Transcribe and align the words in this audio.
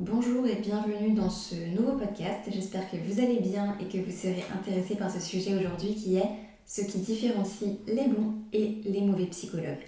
Bonjour 0.00 0.44
et 0.44 0.56
bienvenue 0.56 1.12
dans 1.12 1.30
ce 1.30 1.54
nouveau 1.54 1.92
podcast. 1.92 2.40
J'espère 2.52 2.90
que 2.90 2.96
vous 2.96 3.20
allez 3.20 3.38
bien 3.38 3.76
et 3.78 3.84
que 3.84 4.04
vous 4.04 4.10
serez 4.10 4.42
intéressé 4.52 4.96
par 4.96 5.08
ce 5.08 5.20
sujet 5.20 5.54
aujourd'hui 5.54 5.94
qui 5.94 6.16
est 6.16 6.28
ce 6.66 6.82
qui 6.82 6.98
différencie 6.98 7.76
les 7.86 8.08
bons 8.08 8.34
et 8.52 8.80
les 8.84 9.02
mauvais 9.02 9.26
psychologues. 9.26 9.86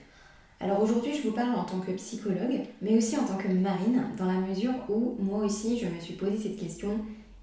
Alors 0.61 0.81
aujourd'hui, 0.81 1.13
je 1.13 1.27
vous 1.27 1.35
parle 1.35 1.57
en 1.57 1.65
tant 1.65 1.81
que 1.81 1.91
psychologue, 1.91 2.61
mais 2.83 2.97
aussi 2.97 3.17
en 3.17 3.25
tant 3.25 3.37
que 3.37 3.49
marine, 3.49 4.05
dans 4.17 4.27
la 4.27 4.39
mesure 4.39 4.75
où 4.89 5.17
moi 5.19 5.45
aussi 5.45 5.77
je 5.77 5.87
me 5.87 5.99
suis 5.99 6.15
posé 6.15 6.37
cette 6.39 6.57
question 6.57 7.01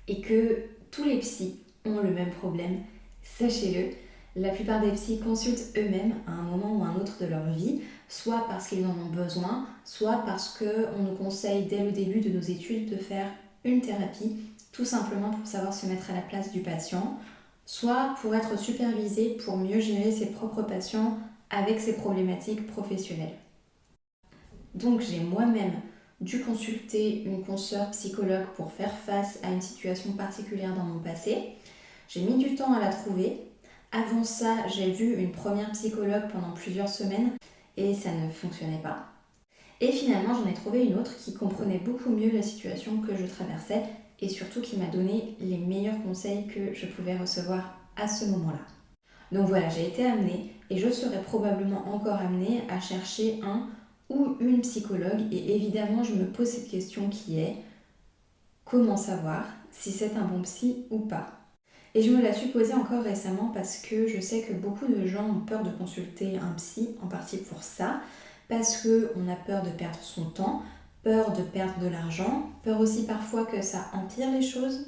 et 0.07 0.21
que 0.21 0.63
tous 0.89 1.03
les 1.03 1.19
psys 1.19 1.57
ont 1.83 1.99
le 1.99 2.11
même 2.11 2.31
problème. 2.31 2.77
Sachez-le, 3.23 3.89
la 4.35 4.49
plupart 4.49 4.81
des 4.81 4.91
psys 4.91 5.19
consultent 5.19 5.77
eux-mêmes 5.77 6.15
à 6.27 6.31
un 6.31 6.41
moment 6.41 6.77
ou 6.77 6.83
un 6.83 6.95
autre 6.95 7.19
de 7.21 7.27
leur 7.27 7.45
vie, 7.51 7.81
soit 8.09 8.45
parce 8.47 8.67
qu'ils 8.67 8.85
en 8.85 8.91
ont 8.91 9.11
besoin, 9.13 9.67
soit 9.85 10.23
parce 10.25 10.57
qu'on 10.57 11.03
nous 11.03 11.15
conseille 11.15 11.65
dès 11.65 11.83
le 11.83 11.91
début 11.91 12.19
de 12.19 12.29
nos 12.29 12.41
études 12.41 12.89
de 12.89 12.97
faire 12.97 13.27
une 13.63 13.81
thérapie, 13.81 14.37
tout 14.71 14.85
simplement 14.85 15.29
pour 15.29 15.45
savoir 15.45 15.73
se 15.73 15.85
mettre 15.85 16.09
à 16.09 16.15
la 16.15 16.21
place 16.21 16.51
du 16.51 16.61
patient, 16.61 17.19
soit 17.65 18.15
pour 18.21 18.33
être 18.35 18.57
supervisé 18.57 19.37
pour 19.45 19.57
mieux 19.57 19.79
gérer 19.79 20.11
ses 20.11 20.31
propres 20.31 20.63
patients 20.63 21.17
avec 21.49 21.79
ses 21.79 21.95
problématiques 21.95 22.67
professionnelles. 22.67 23.35
Donc 24.73 25.01
j'ai 25.01 25.19
moi-même 25.19 25.73
dû 26.19 26.41
consulter 26.41 27.23
une 27.23 27.43
consoeur 27.43 27.91
psychologue 27.91 28.47
pour 28.55 28.71
faire 28.71 28.93
face 28.93 29.39
à 29.43 29.51
une 29.51 29.61
situation 29.61 30.13
particulière 30.13 30.75
dans 30.75 30.83
mon 30.83 30.99
passé. 30.99 31.49
J'ai 32.07 32.21
mis 32.21 32.43
du 32.43 32.55
temps 32.55 32.73
à 32.73 32.79
la 32.79 32.89
trouver, 32.89 33.52
avant 33.93 34.23
ça, 34.23 34.67
j'ai 34.67 34.91
vu 34.91 35.15
une 35.15 35.31
première 35.31 35.71
psychologue 35.71 36.27
pendant 36.31 36.51
plusieurs 36.51 36.89
semaines 36.89 37.31
et 37.77 37.93
ça 37.93 38.11
ne 38.11 38.29
fonctionnait 38.31 38.81
pas. 38.81 39.05
Et 39.81 39.91
finalement, 39.91 40.33
j'en 40.33 40.49
ai 40.49 40.53
trouvé 40.53 40.83
une 40.85 40.97
autre 40.97 41.15
qui 41.15 41.33
comprenait 41.33 41.77
beaucoup 41.77 42.09
mieux 42.09 42.31
la 42.31 42.41
situation 42.41 43.01
que 43.01 43.15
je 43.15 43.25
traversais 43.25 43.83
et 44.19 44.29
surtout 44.29 44.61
qui 44.61 44.77
m'a 44.77 44.87
donné 44.87 45.35
les 45.39 45.57
meilleurs 45.57 46.01
conseils 46.01 46.47
que 46.47 46.73
je 46.73 46.87
pouvais 46.87 47.17
recevoir 47.17 47.77
à 47.95 48.07
ce 48.07 48.25
moment-là. 48.25 48.65
Donc 49.31 49.47
voilà, 49.47 49.69
j'ai 49.69 49.87
été 49.87 50.05
amenée 50.05 50.55
et 50.71 50.77
je 50.77 50.89
serai 50.89 51.21
probablement 51.21 51.87
encore 51.93 52.19
amenée 52.19 52.63
à 52.69 52.79
chercher 52.79 53.39
un 53.43 53.69
ou 54.09 54.37
une 54.39 54.61
psychologue 54.61 55.21
et 55.31 55.55
évidemment, 55.55 56.03
je 56.03 56.15
me 56.15 56.25
pose 56.25 56.47
cette 56.47 56.69
question 56.69 57.09
qui 57.09 57.39
est 57.39 57.57
comment 58.65 58.97
savoir 58.97 59.45
si 59.71 59.91
c'est 59.91 60.15
un 60.15 60.25
bon 60.25 60.41
psy 60.41 60.85
ou 60.89 60.99
pas? 60.99 61.42
Et 61.95 62.01
je 62.01 62.11
me 62.11 62.21
la 62.21 62.33
suis 62.33 62.49
posée 62.49 62.73
encore 62.73 63.03
récemment 63.03 63.51
parce 63.53 63.77
que 63.77 64.07
je 64.07 64.19
sais 64.19 64.41
que 64.41 64.53
beaucoup 64.53 64.87
de 64.87 65.05
gens 65.05 65.29
ont 65.29 65.41
peur 65.41 65.63
de 65.63 65.69
consulter 65.69 66.37
un 66.37 66.53
psy, 66.53 66.95
en 67.03 67.07
partie 67.07 67.37
pour 67.37 67.61
ça, 67.61 68.01
parce 68.49 68.81
qu'on 68.81 69.29
a 69.29 69.35
peur 69.35 69.63
de 69.63 69.69
perdre 69.69 69.99
son 70.01 70.25
temps, 70.25 70.63
peur 71.03 71.33
de 71.33 71.43
perdre 71.43 71.79
de 71.79 71.87
l'argent, 71.87 72.49
peur 72.63 72.79
aussi 72.79 73.05
parfois 73.05 73.45
que 73.45 73.61
ça 73.61 73.87
empire 73.93 74.31
les 74.31 74.41
choses. 74.41 74.87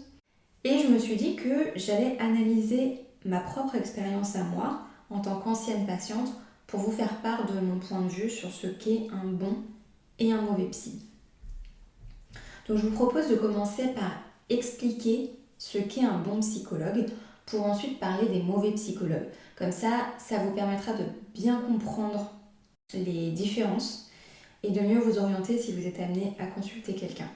Et 0.63 0.79
je 0.79 0.87
me 0.87 0.97
suis 0.97 1.15
dit 1.15 1.35
que 1.35 1.71
j'allais 1.75 2.17
analyser 2.19 3.01
ma 3.23 3.39
propre 3.39 3.75
expérience 3.75 4.35
à 4.35 4.43
moi 4.43 4.81
en 5.09 5.19
tant 5.19 5.39
qu'ancienne 5.39 5.85
patiente 5.85 6.29
pour 6.65 6.79
vous 6.79 6.91
faire 6.91 7.21
part 7.21 7.45
de 7.45 7.59
mon 7.59 7.77
point 7.79 8.01
de 8.01 8.09
vue 8.09 8.29
sur 8.29 8.51
ce 8.51 8.67
qu'est 8.67 9.07
un 9.11 9.27
bon 9.27 9.57
et 10.17 10.31
un 10.31 10.41
mauvais 10.41 10.65
psy. 10.65 11.05
Donc 12.67 12.77
je 12.77 12.87
vous 12.87 12.95
propose 12.95 13.29
de 13.29 13.35
commencer 13.35 13.89
par 13.89 14.11
expliquer 14.49 15.31
ce 15.57 15.77
qu'est 15.77 16.03
un 16.03 16.19
bon 16.19 16.39
psychologue 16.39 17.05
pour 17.45 17.65
ensuite 17.65 17.99
parler 17.99 18.27
des 18.27 18.41
mauvais 18.41 18.71
psychologues. 18.71 19.27
Comme 19.55 19.71
ça, 19.71 20.07
ça 20.17 20.39
vous 20.39 20.51
permettra 20.51 20.93
de 20.93 21.03
bien 21.33 21.61
comprendre 21.61 22.33
les 22.93 23.31
différences 23.31 24.09
et 24.63 24.71
de 24.71 24.81
mieux 24.81 24.99
vous 24.99 25.19
orienter 25.19 25.57
si 25.57 25.71
vous 25.73 25.85
êtes 25.85 25.99
amené 25.99 26.33
à 26.39 26.47
consulter 26.47 26.95
quelqu'un. 26.95 27.29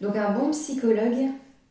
Donc 0.00 0.16
un 0.16 0.32
bon 0.32 0.50
psychologue 0.50 1.30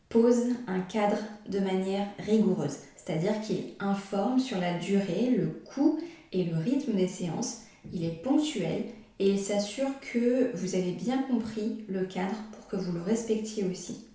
pose 0.10 0.54
un 0.68 0.80
cadre 0.82 1.18
de 1.50 1.60
manière 1.60 2.08
rigoureuse, 2.20 2.78
c'est-à-dire 2.96 3.42
qu'il 3.42 3.74
informe 3.80 4.40
sur 4.40 4.60
la 4.60 4.78
durée, 4.78 5.32
le 5.36 5.48
coût 5.48 6.00
et 6.32 6.44
le 6.44 6.58
rythme 6.58 6.94
des 6.94 7.08
séances, 7.08 7.64
il 7.92 8.06
est 8.06 8.22
ponctuel 8.24 8.86
et 9.20 9.32
il 9.32 9.40
s'assure 9.40 9.90
que 10.00 10.56
vous 10.56 10.76
avez 10.76 10.92
bien 10.92 11.22
compris 11.24 11.84
le 11.88 12.06
cadre 12.06 12.36
pour 12.52 12.68
que 12.68 12.76
vous 12.76 12.92
le 12.92 13.02
respectiez 13.02 13.66
aussi. 13.66 14.08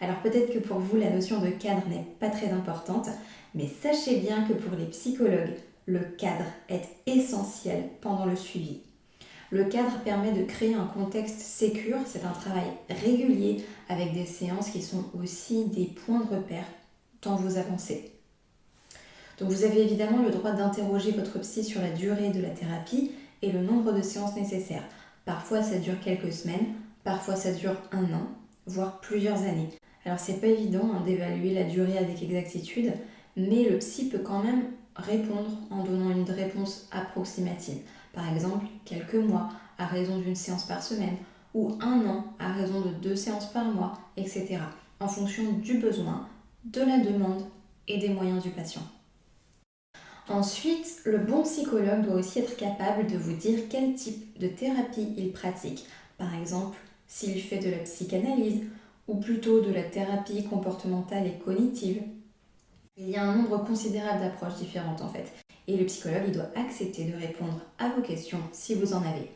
Alors 0.00 0.20
peut-être 0.22 0.52
que 0.52 0.58
pour 0.58 0.78
vous, 0.78 0.96
la 0.96 1.10
notion 1.10 1.40
de 1.40 1.48
cadre 1.48 1.88
n'est 1.88 2.06
pas 2.20 2.28
très 2.28 2.50
importante, 2.50 3.08
mais 3.54 3.66
sachez 3.66 4.16
bien 4.16 4.42
que 4.42 4.52
pour 4.52 4.76
les 4.76 4.86
psychologues, 4.86 5.56
le 5.86 6.00
cadre 6.00 6.44
est 6.68 6.88
essentiel 7.06 7.84
pendant 8.00 8.26
le 8.26 8.36
suivi. 8.36 8.80
Le 9.50 9.64
cadre 9.64 10.00
permet 10.04 10.32
de 10.32 10.44
créer 10.44 10.74
un 10.74 10.86
contexte 10.86 11.38
sécur, 11.38 11.98
c'est 12.04 12.24
un 12.24 12.32
travail 12.32 12.66
régulier 12.90 13.64
avec 13.88 14.12
des 14.12 14.26
séances 14.26 14.70
qui 14.70 14.82
sont 14.82 15.04
aussi 15.18 15.66
des 15.66 15.86
points 15.86 16.24
de 16.24 16.34
repère 16.34 16.66
dans 17.22 17.36
vos 17.36 17.56
avancées. 17.56 18.12
Donc 19.38 19.50
vous 19.50 19.64
avez 19.64 19.82
évidemment 19.82 20.22
le 20.22 20.30
droit 20.30 20.52
d'interroger 20.52 21.12
votre 21.12 21.38
psy 21.40 21.62
sur 21.62 21.80
la 21.80 21.90
durée 21.90 22.30
de 22.30 22.40
la 22.40 22.50
thérapie 22.50 23.12
et 23.42 23.52
le 23.52 23.60
nombre 23.60 23.92
de 23.92 24.02
séances 24.02 24.34
nécessaires. 24.34 24.84
Parfois 25.24 25.62
ça 25.62 25.78
dure 25.78 26.00
quelques 26.00 26.32
semaines, 26.32 26.74
parfois 27.04 27.36
ça 27.36 27.52
dure 27.52 27.76
un 27.92 28.12
an, 28.14 28.28
voire 28.66 29.00
plusieurs 29.00 29.42
années. 29.42 29.70
Alors 30.06 30.20
c'est 30.20 30.40
pas 30.40 30.46
évident 30.46 30.92
hein, 30.94 31.02
d'évaluer 31.04 31.52
la 31.52 31.64
durée 31.64 31.98
avec 31.98 32.22
exactitude, 32.22 32.92
mais 33.36 33.68
le 33.68 33.78
psy 33.78 34.08
peut 34.08 34.20
quand 34.20 34.42
même 34.42 34.66
répondre 34.94 35.50
en 35.68 35.82
donnant 35.82 36.10
une 36.10 36.30
réponse 36.30 36.88
approximative. 36.92 37.78
Par 38.12 38.32
exemple, 38.32 38.66
quelques 38.84 39.16
mois 39.16 39.48
à 39.78 39.86
raison 39.86 40.18
d'une 40.18 40.36
séance 40.36 40.64
par 40.64 40.80
semaine, 40.80 41.16
ou 41.54 41.76
un 41.80 42.06
an 42.06 42.24
à 42.38 42.52
raison 42.52 42.82
de 42.82 42.90
deux 43.02 43.16
séances 43.16 43.52
par 43.52 43.64
mois, 43.64 43.98
etc. 44.16 44.58
En 45.00 45.08
fonction 45.08 45.52
du 45.54 45.78
besoin, 45.78 46.28
de 46.64 46.80
la 46.80 46.98
demande 46.98 47.42
et 47.88 47.98
des 47.98 48.10
moyens 48.10 48.42
du 48.42 48.50
patient. 48.50 48.82
Ensuite, 50.28 51.02
le 51.04 51.18
bon 51.18 51.42
psychologue 51.42 52.02
doit 52.02 52.16
aussi 52.16 52.38
être 52.38 52.56
capable 52.56 53.08
de 53.08 53.16
vous 53.16 53.34
dire 53.34 53.58
quel 53.68 53.94
type 53.94 54.38
de 54.38 54.46
thérapie 54.46 55.08
il 55.16 55.32
pratique. 55.32 55.86
Par 56.16 56.32
exemple, 56.34 56.78
s'il 57.08 57.40
fait 57.40 57.58
de 57.58 57.70
la 57.70 57.78
psychanalyse 57.78 58.62
ou 59.08 59.16
plutôt 59.16 59.60
de 59.60 59.72
la 59.72 59.82
thérapie 59.82 60.44
comportementale 60.44 61.26
et 61.26 61.38
cognitive. 61.38 62.02
Il 62.96 63.08
y 63.08 63.16
a 63.16 63.24
un 63.24 63.36
nombre 63.36 63.64
considérable 63.64 64.20
d'approches 64.20 64.56
différentes 64.56 65.02
en 65.02 65.08
fait, 65.08 65.32
et 65.68 65.76
le 65.76 65.86
psychologue 65.86 66.24
il 66.26 66.32
doit 66.32 66.50
accepter 66.56 67.04
de 67.04 67.16
répondre 67.16 67.60
à 67.78 67.90
vos 67.90 68.02
questions 68.02 68.40
si 68.52 68.74
vous 68.74 68.94
en 68.94 69.02
avez. 69.02 69.30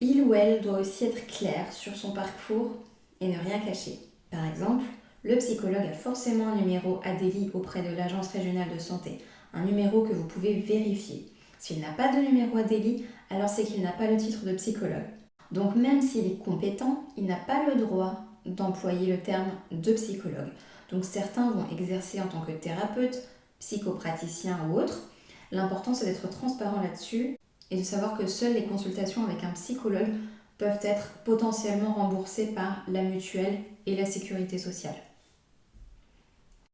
Il 0.00 0.22
ou 0.22 0.34
elle 0.34 0.60
doit 0.60 0.80
aussi 0.80 1.04
être 1.04 1.26
clair 1.26 1.72
sur 1.72 1.94
son 1.94 2.12
parcours 2.12 2.72
et 3.20 3.28
ne 3.28 3.38
rien 3.38 3.60
cacher. 3.60 3.98
Par 4.30 4.44
exemple, 4.44 4.84
le 5.22 5.36
psychologue 5.36 5.86
a 5.88 5.92
forcément 5.92 6.48
un 6.48 6.56
numéro 6.56 7.00
ADELI 7.04 7.50
auprès 7.54 7.82
de 7.82 7.96
l'Agence 7.96 8.28
régionale 8.28 8.74
de 8.74 8.78
santé, 8.78 9.18
un 9.54 9.64
numéro 9.64 10.02
que 10.02 10.12
vous 10.12 10.26
pouvez 10.26 10.54
vérifier. 10.54 11.32
S'il 11.58 11.80
n'a 11.80 11.92
pas 11.92 12.14
de 12.14 12.20
numéro 12.20 12.58
ADELI, 12.58 13.06
alors 13.30 13.48
c'est 13.48 13.64
qu'il 13.64 13.82
n'a 13.82 13.92
pas 13.92 14.10
le 14.10 14.18
titre 14.18 14.44
de 14.44 14.52
psychologue. 14.52 15.06
Donc 15.52 15.76
même 15.76 16.02
s'il 16.02 16.26
est 16.26 16.44
compétent, 16.44 17.04
il 17.16 17.24
n'a 17.24 17.36
pas 17.36 17.64
le 17.66 17.80
droit 17.80 18.24
d'employer 18.46 19.06
le 19.06 19.20
terme 19.20 19.50
de 19.70 19.92
psychologue. 19.92 20.52
Donc 20.90 21.04
certains 21.04 21.50
vont 21.50 21.66
exercer 21.76 22.20
en 22.20 22.26
tant 22.26 22.42
que 22.42 22.52
thérapeute, 22.52 23.22
psychopraticien 23.58 24.58
ou 24.68 24.78
autre. 24.78 25.02
L'important 25.50 25.94
c'est 25.94 26.06
d'être 26.06 26.28
transparent 26.28 26.80
là-dessus 26.80 27.38
et 27.70 27.78
de 27.78 27.82
savoir 27.82 28.18
que 28.18 28.26
seules 28.26 28.54
les 28.54 28.64
consultations 28.64 29.24
avec 29.24 29.42
un 29.44 29.52
psychologue 29.52 30.12
peuvent 30.58 30.78
être 30.82 31.08
potentiellement 31.24 31.94
remboursées 31.94 32.48
par 32.48 32.84
la 32.88 33.02
mutuelle 33.02 33.58
et 33.86 33.96
la 33.96 34.06
sécurité 34.06 34.58
sociale. 34.58 34.94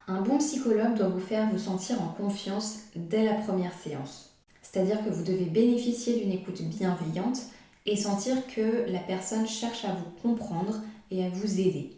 Un 0.06 0.22
bon 0.22 0.38
psychologue 0.38 0.96
doit 0.96 1.08
vous 1.08 1.20
faire 1.20 1.48
vous 1.50 1.58
sentir 1.58 2.02
en 2.02 2.08
confiance 2.08 2.80
dès 2.96 3.24
la 3.24 3.34
première 3.34 3.72
séance. 3.72 4.30
C'est-à-dire 4.60 5.04
que 5.04 5.10
vous 5.10 5.22
devez 5.22 5.44
bénéficier 5.44 6.18
d'une 6.18 6.32
écoute 6.32 6.62
bienveillante 6.62 7.40
et 7.86 7.96
sentir 7.96 8.36
que 8.48 8.90
la 8.90 8.98
personne 8.98 9.46
cherche 9.46 9.84
à 9.84 9.94
vous 9.94 10.10
comprendre 10.22 10.80
et 11.10 11.24
à 11.24 11.28
vous 11.28 11.60
aider. 11.60 11.96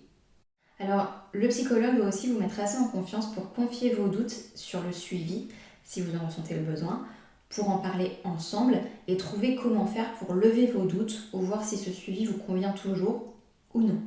Alors, 0.78 1.12
le 1.32 1.48
psychologue 1.48 1.96
doit 1.96 2.08
aussi 2.08 2.32
vous 2.32 2.40
mettre 2.40 2.60
assez 2.60 2.78
en 2.78 2.88
confiance 2.88 3.32
pour 3.32 3.52
confier 3.52 3.94
vos 3.94 4.08
doutes 4.08 4.34
sur 4.54 4.82
le 4.82 4.92
suivi, 4.92 5.48
si 5.84 6.00
vous 6.00 6.16
en 6.16 6.26
ressentez 6.26 6.54
le 6.54 6.62
besoin, 6.62 7.06
pour 7.48 7.70
en 7.70 7.78
parler 7.78 8.12
ensemble 8.24 8.80
et 9.08 9.16
trouver 9.16 9.56
comment 9.56 9.86
faire 9.86 10.12
pour 10.14 10.34
lever 10.34 10.66
vos 10.66 10.86
doutes 10.86 11.28
ou 11.32 11.40
voir 11.40 11.64
si 11.64 11.76
ce 11.76 11.90
suivi 11.90 12.24
vous 12.24 12.38
convient 12.38 12.72
toujours 12.72 13.34
ou 13.74 13.82
non. 13.82 14.00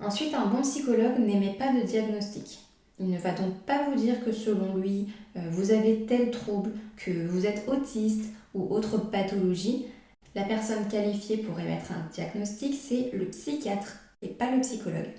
Ensuite, 0.00 0.34
un 0.34 0.46
bon 0.46 0.62
psychologue 0.62 1.18
n'émet 1.18 1.54
pas 1.54 1.72
de 1.72 1.82
diagnostic. 1.86 2.60
Il 2.98 3.10
ne 3.10 3.18
va 3.18 3.32
donc 3.32 3.54
pas 3.66 3.88
vous 3.88 3.96
dire 3.96 4.24
que 4.24 4.32
selon 4.32 4.76
lui, 4.76 5.08
euh, 5.36 5.40
vous 5.50 5.70
avez 5.70 6.06
tel 6.06 6.30
trouble, 6.30 6.72
que 6.96 7.26
vous 7.26 7.46
êtes 7.46 7.68
autiste 7.68 8.24
ou 8.54 8.72
autre 8.72 8.98
pathologie, 8.98 9.86
la 10.34 10.42
personne 10.42 10.88
qualifiée 10.88 11.38
pour 11.38 11.58
émettre 11.60 11.92
un 11.92 12.08
diagnostic, 12.12 12.74
c'est 12.74 13.10
le 13.12 13.26
psychiatre 13.26 13.96
et 14.22 14.28
pas 14.28 14.50
le 14.50 14.60
psychologue. 14.60 15.12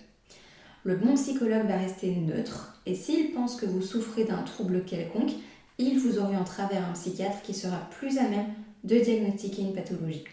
Le 0.84 0.96
bon 0.96 1.16
psychologue 1.16 1.68
va 1.68 1.78
rester 1.78 2.16
neutre 2.16 2.80
et 2.86 2.96
s'il 2.96 3.32
pense 3.32 3.56
que 3.56 3.66
vous 3.66 3.82
souffrez 3.82 4.26
d'un 4.26 4.44
trouble 4.44 4.84
quelconque, 4.86 5.32
il 5.78 6.00
vous 6.00 6.20
orientera 6.20 6.68
vers 6.68 6.88
un 6.88 6.94
psychiatre 6.94 7.42
qui 7.42 7.54
sera 7.54 7.78
plus 7.92 8.18
à 8.18 8.28
même 8.28 8.48
de 8.84 9.00
diagnostiquer 9.00 9.64
une 9.64 9.74
pathologie. 9.74 10.26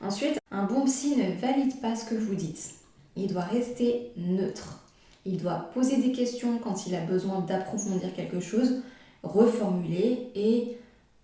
Ensuite, 0.00 0.38
un 0.50 0.64
bon 0.64 0.84
psy 0.86 1.16
ne 1.16 1.38
valide 1.38 1.80
pas 1.80 1.94
ce 1.94 2.06
que 2.06 2.14
vous 2.14 2.34
dites. 2.34 2.74
Il 3.16 3.28
doit 3.28 3.42
rester 3.42 4.12
neutre. 4.16 4.80
Il 5.26 5.36
doit 5.36 5.70
poser 5.74 5.98
des 5.98 6.12
questions 6.12 6.58
quand 6.58 6.86
il 6.86 6.94
a 6.94 7.00
besoin 7.00 7.40
d'approfondir 7.40 8.14
quelque 8.14 8.40
chose, 8.40 8.82
reformuler 9.22 10.30
et 10.34 10.78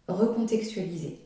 recontextualiser. 0.08 1.18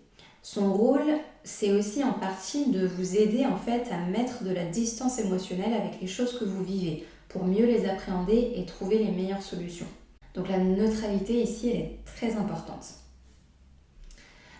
Son 0.42 0.72
rôle, 0.72 1.18
c'est 1.44 1.72
aussi 1.72 2.04
en 2.04 2.12
partie 2.12 2.70
de 2.70 2.86
vous 2.86 3.16
aider 3.16 3.46
en 3.46 3.56
fait 3.56 3.90
à 3.90 3.98
mettre 3.98 4.44
de 4.44 4.50
la 4.50 4.64
distance 4.64 5.18
émotionnelle 5.18 5.72
avec 5.72 6.00
les 6.00 6.06
choses 6.06 6.38
que 6.38 6.44
vous 6.44 6.62
vivez 6.62 7.06
pour 7.28 7.44
mieux 7.44 7.64
les 7.64 7.88
appréhender 7.88 8.52
et 8.56 8.66
trouver 8.66 8.98
les 8.98 9.10
meilleures 9.10 9.42
solutions. 9.42 9.86
Donc 10.34 10.48
la 10.48 10.58
neutralité 10.58 11.42
ici, 11.42 11.70
elle 11.70 11.80
est 11.80 11.98
très 12.04 12.36
importante. 12.36 12.86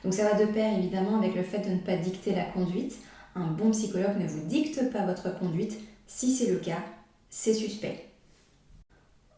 Donc 0.03 0.15
ça 0.15 0.29
va 0.29 0.43
de 0.43 0.51
pair 0.51 0.79
évidemment 0.79 1.19
avec 1.19 1.35
le 1.35 1.43
fait 1.43 1.59
de 1.59 1.71
ne 1.71 1.79
pas 1.79 1.97
dicter 1.97 2.35
la 2.35 2.45
conduite. 2.45 2.97
Un 3.35 3.49
bon 3.49 3.71
psychologue 3.71 4.19
ne 4.19 4.27
vous 4.27 4.47
dicte 4.47 4.91
pas 4.91 5.05
votre 5.05 5.39
conduite. 5.39 5.79
Si 6.07 6.35
c'est 6.35 6.51
le 6.51 6.59
cas, 6.59 6.83
c'est 7.29 7.55
suspect. 7.55 8.10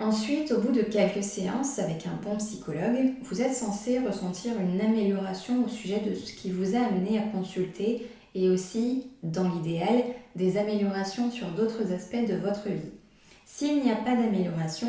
Ensuite, 0.02 0.50
au 0.50 0.58
bout 0.58 0.72
de 0.72 0.82
quelques 0.82 1.22
séances 1.22 1.78
avec 1.78 2.06
un 2.06 2.19
bon 2.25 2.37
psychologue, 2.38 3.12
vous 3.22 3.40
êtes 3.40 3.54
censé 3.54 4.00
ressentir 4.00 4.52
une 4.58 4.81
amélioration 4.81 5.64
au 5.64 5.69
sujet 5.69 6.00
de 6.00 6.12
ce 6.12 6.32
qui 6.32 6.50
vous 6.50 6.75
a 6.75 6.81
amené 6.81 7.20
à 7.20 7.22
consulter 7.22 8.08
et 8.34 8.49
aussi, 8.49 9.12
dans 9.22 9.49
l'idéal, 9.49 10.02
des 10.34 10.58
améliorations 10.58 11.31
sur 11.31 11.46
d'autres 11.52 11.93
aspects 11.93 12.26
de 12.28 12.34
votre 12.34 12.69
vie. 12.69 12.90
S'il 13.46 13.81
n'y 13.81 13.93
a 13.93 13.96
pas 13.96 14.16
d'amélioration, 14.16 14.88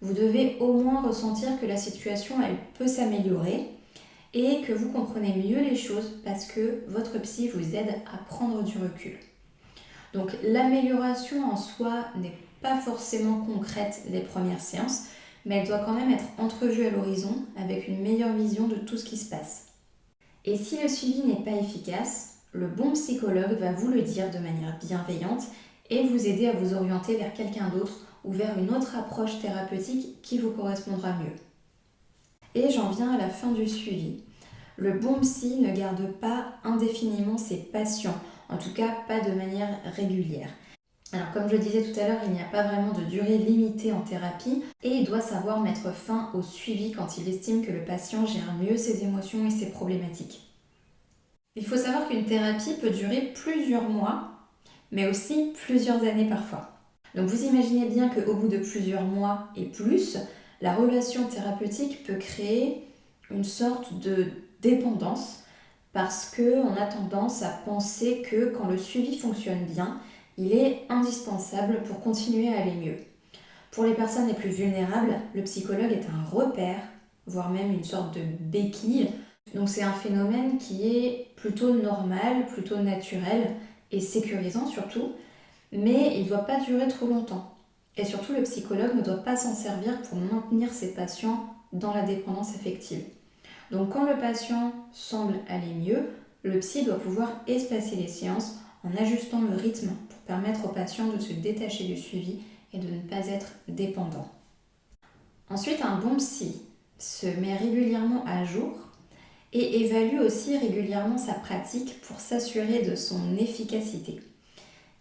vous 0.00 0.12
devez 0.12 0.56
au 0.60 0.74
moins 0.74 1.02
ressentir 1.02 1.48
que 1.60 1.66
la 1.66 1.76
situation, 1.76 2.36
elle 2.40 2.56
peut 2.78 2.86
s'améliorer 2.86 3.70
et 4.34 4.60
que 4.60 4.72
vous 4.72 4.92
comprenez 4.92 5.34
mieux 5.34 5.68
les 5.68 5.76
choses 5.76 6.20
parce 6.24 6.46
que 6.46 6.84
votre 6.86 7.20
psy 7.22 7.48
vous 7.48 7.74
aide 7.74 7.92
à 8.06 8.18
prendre 8.18 8.62
du 8.62 8.78
recul. 8.78 9.16
Donc 10.12 10.30
l'amélioration 10.44 11.44
en 11.44 11.56
soi 11.56 12.04
n'est 12.16 12.38
forcément 12.80 13.40
concrète 13.40 14.02
les 14.10 14.20
premières 14.20 14.60
séances, 14.60 15.04
mais 15.44 15.56
elle 15.56 15.66
doit 15.66 15.80
quand 15.80 15.92
même 15.92 16.12
être 16.12 16.24
entrevue 16.38 16.86
à 16.86 16.90
l'horizon 16.90 17.44
avec 17.56 17.88
une 17.88 18.00
meilleure 18.00 18.34
vision 18.34 18.66
de 18.66 18.76
tout 18.76 18.96
ce 18.96 19.04
qui 19.04 19.16
se 19.16 19.28
passe. 19.28 19.66
Et 20.44 20.56
si 20.56 20.80
le 20.82 20.88
suivi 20.88 21.22
n'est 21.22 21.44
pas 21.44 21.58
efficace, 21.58 22.38
le 22.52 22.66
bon 22.66 22.92
psychologue 22.92 23.58
va 23.58 23.72
vous 23.72 23.88
le 23.88 24.02
dire 24.02 24.30
de 24.30 24.38
manière 24.38 24.78
bienveillante 24.78 25.42
et 25.90 26.04
vous 26.04 26.26
aider 26.26 26.46
à 26.46 26.52
vous 26.52 26.74
orienter 26.74 27.16
vers 27.16 27.34
quelqu'un 27.34 27.68
d'autre 27.68 28.06
ou 28.24 28.32
vers 28.32 28.58
une 28.58 28.70
autre 28.74 28.96
approche 28.96 29.40
thérapeutique 29.40 30.22
qui 30.22 30.38
vous 30.38 30.50
correspondra 30.50 31.12
mieux. 31.12 31.34
Et 32.54 32.70
j'en 32.70 32.90
viens 32.90 33.12
à 33.12 33.18
la 33.18 33.28
fin 33.28 33.50
du 33.52 33.68
suivi. 33.68 34.22
Le 34.76 34.92
bon 34.92 35.20
psy 35.20 35.60
ne 35.60 35.74
garde 35.74 36.12
pas 36.20 36.54
indéfiniment 36.64 37.38
ses 37.38 37.56
patients, 37.56 38.18
en 38.48 38.56
tout 38.56 38.72
cas 38.72 38.96
pas 39.06 39.20
de 39.20 39.34
manière 39.34 39.78
régulière. 39.96 40.50
Alors 41.14 41.30
comme 41.32 41.48
je 41.48 41.56
disais 41.56 41.82
tout 41.82 42.00
à 42.00 42.08
l'heure, 42.08 42.20
il 42.26 42.32
n'y 42.32 42.40
a 42.40 42.46
pas 42.50 42.64
vraiment 42.64 42.92
de 42.92 43.04
durée 43.04 43.38
limitée 43.38 43.92
en 43.92 44.00
thérapie 44.00 44.64
et 44.82 44.88
il 44.88 45.04
doit 45.04 45.20
savoir 45.20 45.60
mettre 45.60 45.94
fin 45.94 46.28
au 46.34 46.42
suivi 46.42 46.90
quand 46.90 47.18
il 47.18 47.28
estime 47.28 47.64
que 47.64 47.70
le 47.70 47.84
patient 47.84 48.26
gère 48.26 48.52
mieux 48.60 48.76
ses 48.76 49.04
émotions 49.04 49.46
et 49.46 49.50
ses 49.50 49.70
problématiques. 49.70 50.40
Il 51.54 51.64
faut 51.64 51.76
savoir 51.76 52.08
qu'une 52.08 52.24
thérapie 52.24 52.74
peut 52.80 52.90
durer 52.90 53.32
plusieurs 53.32 53.88
mois, 53.88 54.30
mais 54.90 55.08
aussi 55.08 55.52
plusieurs 55.64 56.02
années 56.02 56.28
parfois. 56.28 56.72
Donc 57.14 57.28
vous 57.28 57.44
imaginez 57.44 57.86
bien 57.86 58.08
qu'au 58.08 58.34
bout 58.34 58.48
de 58.48 58.58
plusieurs 58.58 59.04
mois 59.04 59.50
et 59.54 59.66
plus, 59.66 60.18
la 60.60 60.74
relation 60.74 61.28
thérapeutique 61.28 62.02
peut 62.04 62.16
créer 62.16 62.88
une 63.30 63.44
sorte 63.44 64.00
de 64.00 64.32
dépendance 64.62 65.44
parce 65.92 66.34
qu'on 66.34 66.74
a 66.74 66.86
tendance 66.86 67.44
à 67.44 67.50
penser 67.64 68.22
que 68.28 68.46
quand 68.46 68.66
le 68.66 68.78
suivi 68.78 69.16
fonctionne 69.16 69.64
bien, 69.64 70.00
il 70.36 70.52
est 70.52 70.82
indispensable 70.88 71.82
pour 71.84 72.00
continuer 72.00 72.54
à 72.54 72.60
aller 72.60 72.74
mieux. 72.74 72.96
Pour 73.70 73.84
les 73.84 73.94
personnes 73.94 74.28
les 74.28 74.34
plus 74.34 74.50
vulnérables, 74.50 75.16
le 75.34 75.42
psychologue 75.42 75.92
est 75.92 76.06
un 76.08 76.24
repère, 76.30 76.80
voire 77.26 77.50
même 77.50 77.72
une 77.72 77.84
sorte 77.84 78.14
de 78.14 78.22
béquille. 78.40 79.08
Donc 79.54 79.68
c'est 79.68 79.82
un 79.82 79.92
phénomène 79.92 80.58
qui 80.58 80.96
est 80.96 81.28
plutôt 81.36 81.74
normal, 81.74 82.46
plutôt 82.46 82.78
naturel 82.78 83.54
et 83.90 84.00
sécurisant 84.00 84.66
surtout, 84.66 85.12
mais 85.72 86.16
il 86.16 86.24
ne 86.24 86.28
doit 86.28 86.46
pas 86.46 86.60
durer 86.60 86.88
trop 86.88 87.06
longtemps. 87.06 87.54
Et 87.96 88.04
surtout, 88.04 88.32
le 88.32 88.42
psychologue 88.42 88.96
ne 88.96 89.02
doit 89.02 89.22
pas 89.22 89.36
s'en 89.36 89.54
servir 89.54 90.02
pour 90.02 90.18
maintenir 90.18 90.72
ses 90.72 90.94
patients 90.94 91.54
dans 91.72 91.94
la 91.94 92.02
dépendance 92.02 92.54
affective. 92.54 93.04
Donc 93.70 93.92
quand 93.92 94.04
le 94.04 94.18
patient 94.18 94.72
semble 94.92 95.34
aller 95.48 95.74
mieux, 95.74 96.10
le 96.42 96.58
psy 96.60 96.84
doit 96.84 96.98
pouvoir 96.98 97.30
espacer 97.46 97.96
les 97.96 98.08
séances 98.08 98.58
en 98.84 98.90
ajustant 99.00 99.40
le 99.40 99.56
rythme 99.56 99.90
permettre 100.26 100.64
au 100.64 100.68
patient 100.68 101.08
de 101.08 101.18
se 101.18 101.32
détacher 101.32 101.84
du 101.84 101.96
suivi 101.96 102.40
et 102.72 102.78
de 102.78 102.88
ne 102.88 103.00
pas 103.00 103.26
être 103.28 103.52
dépendant. 103.68 104.28
Ensuite, 105.50 105.82
un 105.82 105.98
bon 105.98 106.16
psy 106.16 106.62
se 106.98 107.26
met 107.26 107.56
régulièrement 107.56 108.24
à 108.26 108.44
jour 108.44 108.72
et 109.52 109.82
évalue 109.82 110.20
aussi 110.20 110.56
régulièrement 110.58 111.18
sa 111.18 111.34
pratique 111.34 112.00
pour 112.02 112.18
s'assurer 112.18 112.82
de 112.82 112.96
son 112.96 113.36
efficacité. 113.36 114.20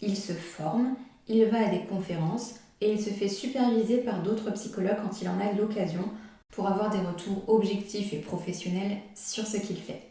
Il 0.01 0.15
se 0.15 0.33
forme, 0.33 0.95
il 1.27 1.45
va 1.45 1.67
à 1.67 1.69
des 1.69 1.85
conférences 1.85 2.55
et 2.81 2.91
il 2.91 3.01
se 3.01 3.09
fait 3.09 3.29
superviser 3.29 3.99
par 3.99 4.21
d'autres 4.21 4.51
psychologues 4.51 4.97
quand 5.01 5.21
il 5.21 5.29
en 5.29 5.39
a 5.39 5.53
l'occasion 5.53 6.03
pour 6.51 6.67
avoir 6.67 6.91
des 6.91 6.99
retours 6.99 7.43
objectifs 7.47 8.13
et 8.13 8.19
professionnels 8.19 8.97
sur 9.15 9.47
ce 9.47 9.57
qu'il 9.57 9.77
fait. 9.77 10.01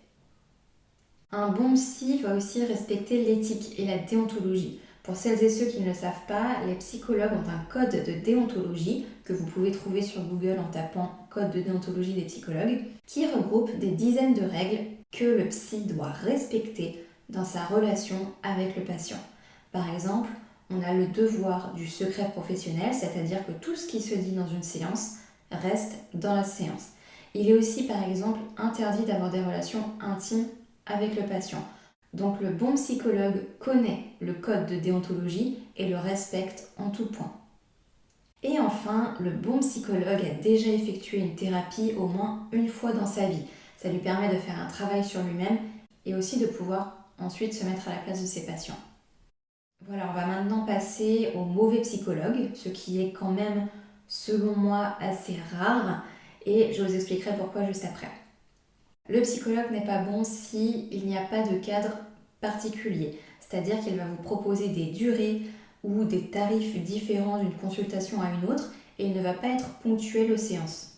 Un 1.30 1.48
bon 1.48 1.74
psy 1.74 2.18
va 2.18 2.34
aussi 2.34 2.64
respecter 2.64 3.24
l'éthique 3.24 3.78
et 3.78 3.86
la 3.86 3.98
déontologie. 3.98 4.80
Pour 5.02 5.16
celles 5.16 5.42
et 5.42 5.50
ceux 5.50 5.66
qui 5.66 5.80
ne 5.80 5.86
le 5.86 5.94
savent 5.94 6.26
pas, 6.28 6.58
les 6.66 6.74
psychologues 6.76 7.32
ont 7.32 7.50
un 7.50 7.64
code 7.72 8.04
de 8.04 8.12
déontologie 8.12 9.06
que 9.24 9.32
vous 9.32 9.46
pouvez 9.46 9.72
trouver 9.72 10.00
sur 10.00 10.22
Google 10.22 10.58
en 10.60 10.70
tapant 10.70 11.10
code 11.30 11.50
de 11.50 11.60
déontologie 11.60 12.14
des 12.14 12.22
psychologues, 12.22 12.84
qui 13.06 13.26
regroupe 13.26 13.76
des 13.78 13.90
dizaines 13.90 14.34
de 14.34 14.42
règles 14.42 14.84
que 15.10 15.24
le 15.24 15.48
psy 15.48 15.86
doit 15.86 16.10
respecter 16.10 17.04
dans 17.28 17.44
sa 17.44 17.64
relation 17.64 18.16
avec 18.42 18.76
le 18.76 18.84
patient. 18.84 19.18
Par 19.72 19.92
exemple, 19.92 20.28
on 20.70 20.82
a 20.82 20.94
le 20.94 21.06
devoir 21.06 21.74
du 21.74 21.88
secret 21.88 22.30
professionnel, 22.30 22.94
c'est-à-dire 22.94 23.44
que 23.44 23.52
tout 23.52 23.74
ce 23.74 23.86
qui 23.86 24.00
se 24.00 24.14
dit 24.14 24.32
dans 24.32 24.46
une 24.46 24.62
séance 24.62 25.16
reste 25.50 25.94
dans 26.14 26.34
la 26.34 26.44
séance. 26.44 26.90
Il 27.34 27.48
est 27.48 27.54
aussi 27.54 27.84
par 27.84 28.08
exemple 28.08 28.38
interdit 28.56 29.04
d'avoir 29.04 29.30
des 29.30 29.42
relations 29.42 29.84
intimes 30.00 30.46
avec 30.86 31.16
le 31.16 31.26
patient. 31.26 31.64
Donc 32.12 32.40
le 32.40 32.50
bon 32.50 32.74
psychologue 32.74 33.42
connaît 33.58 34.04
le 34.20 34.34
code 34.34 34.66
de 34.66 34.76
déontologie 34.76 35.58
et 35.76 35.88
le 35.88 35.96
respecte 35.96 36.68
en 36.76 36.90
tout 36.90 37.06
point. 37.06 37.32
Et 38.42 38.58
enfin, 38.58 39.14
le 39.20 39.30
bon 39.30 39.60
psychologue 39.60 40.06
a 40.06 40.42
déjà 40.42 40.70
effectué 40.70 41.18
une 41.18 41.36
thérapie 41.36 41.94
au 41.96 42.06
moins 42.06 42.48
une 42.52 42.68
fois 42.68 42.92
dans 42.92 43.06
sa 43.06 43.28
vie. 43.28 43.44
Ça 43.76 43.88
lui 43.88 43.98
permet 43.98 44.28
de 44.28 44.38
faire 44.38 44.58
un 44.58 44.66
travail 44.66 45.04
sur 45.04 45.22
lui-même 45.22 45.58
et 46.04 46.14
aussi 46.14 46.38
de 46.38 46.46
pouvoir 46.46 47.08
ensuite 47.18 47.54
se 47.54 47.64
mettre 47.64 47.88
à 47.88 47.92
la 47.92 48.00
place 48.00 48.20
de 48.20 48.26
ses 48.26 48.44
patients. 48.44 48.78
Voilà, 49.86 50.08
on 50.10 50.14
va 50.14 50.26
maintenant 50.26 50.64
passer 50.64 51.32
au 51.34 51.44
mauvais 51.44 51.80
psychologue, 51.80 52.50
ce 52.54 52.68
qui 52.68 53.00
est 53.00 53.12
quand 53.12 53.32
même, 53.32 53.66
selon 54.06 54.54
moi, 54.54 54.96
assez 55.00 55.36
rare, 55.52 56.04
et 56.46 56.72
je 56.72 56.82
vous 56.82 56.94
expliquerai 56.94 57.36
pourquoi 57.36 57.64
juste 57.64 57.84
après. 57.84 58.10
Le 59.12 59.20
psychologue 59.20 59.70
n'est 59.70 59.84
pas 59.84 59.98
bon 59.98 60.24
s'il 60.24 61.04
n'y 61.04 61.18
a 61.18 61.24
pas 61.24 61.42
de 61.42 61.58
cadre 61.58 61.90
particulier, 62.40 63.18
c'est-à-dire 63.40 63.78
qu'il 63.78 63.96
va 63.96 64.06
vous 64.06 64.22
proposer 64.22 64.68
des 64.68 64.86
durées 64.86 65.42
ou 65.84 66.04
des 66.04 66.30
tarifs 66.30 66.82
différents 66.82 67.38
d'une 67.38 67.52
consultation 67.52 68.22
à 68.22 68.30
une 68.30 68.50
autre 68.50 68.72
et 68.98 69.04
il 69.04 69.12
ne 69.12 69.20
va 69.20 69.34
pas 69.34 69.48
être 69.48 69.68
ponctuel 69.82 70.32
aux 70.32 70.38
séances. 70.38 70.92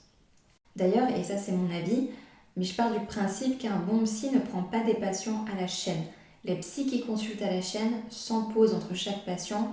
D'ailleurs, 0.76 1.09
et 1.11 1.25
ça 1.25 1.38
c'est 1.38 1.50
mon 1.50 1.68
avis, 1.75 2.11
mais 2.56 2.62
je 2.62 2.76
pars 2.76 2.92
du 2.92 3.04
principe 3.04 3.59
qu'un 3.59 3.78
bon 3.78 4.04
psy 4.04 4.30
ne 4.30 4.38
prend 4.38 4.62
pas 4.62 4.85
des 4.85 4.94
patients 4.94 5.44
à 5.52 5.61
la 5.61 5.66
chaîne. 5.66 6.04
Les 6.44 6.54
psys 6.54 6.87
qui 6.87 7.04
consultent 7.04 7.42
à 7.42 7.50
la 7.50 7.62
chaîne 7.62 7.94
sans 8.11 8.49
entre 8.49 8.94
chaque 8.94 9.25
patient, 9.25 9.73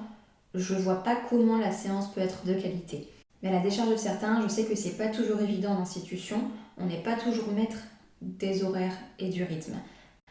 je 0.55 0.73
vois 0.73 1.03
pas 1.03 1.15
comment 1.29 1.59
la 1.59 1.71
séance 1.71 2.11
peut 2.11 2.21
être 2.21 2.43
de 2.43 2.55
qualité. 2.55 3.07
Mais 3.43 3.49
à 3.49 3.51
la 3.51 3.59
décharge 3.59 3.91
de 3.91 3.97
certains, 3.97 4.41
je 4.41 4.47
sais 4.47 4.65
que 4.65 4.73
c'est 4.73 4.97
pas 4.97 5.09
toujours 5.09 5.41
évident 5.41 5.73
en 5.73 5.81
institution, 5.81 6.41
on 6.79 6.87
n'est 6.87 7.03
pas 7.03 7.17
toujours 7.17 7.51
maître 7.53 7.77
des 8.21 8.63
horaires 8.63 8.97
et 9.19 9.29
du 9.29 9.43
rythme. 9.43 9.75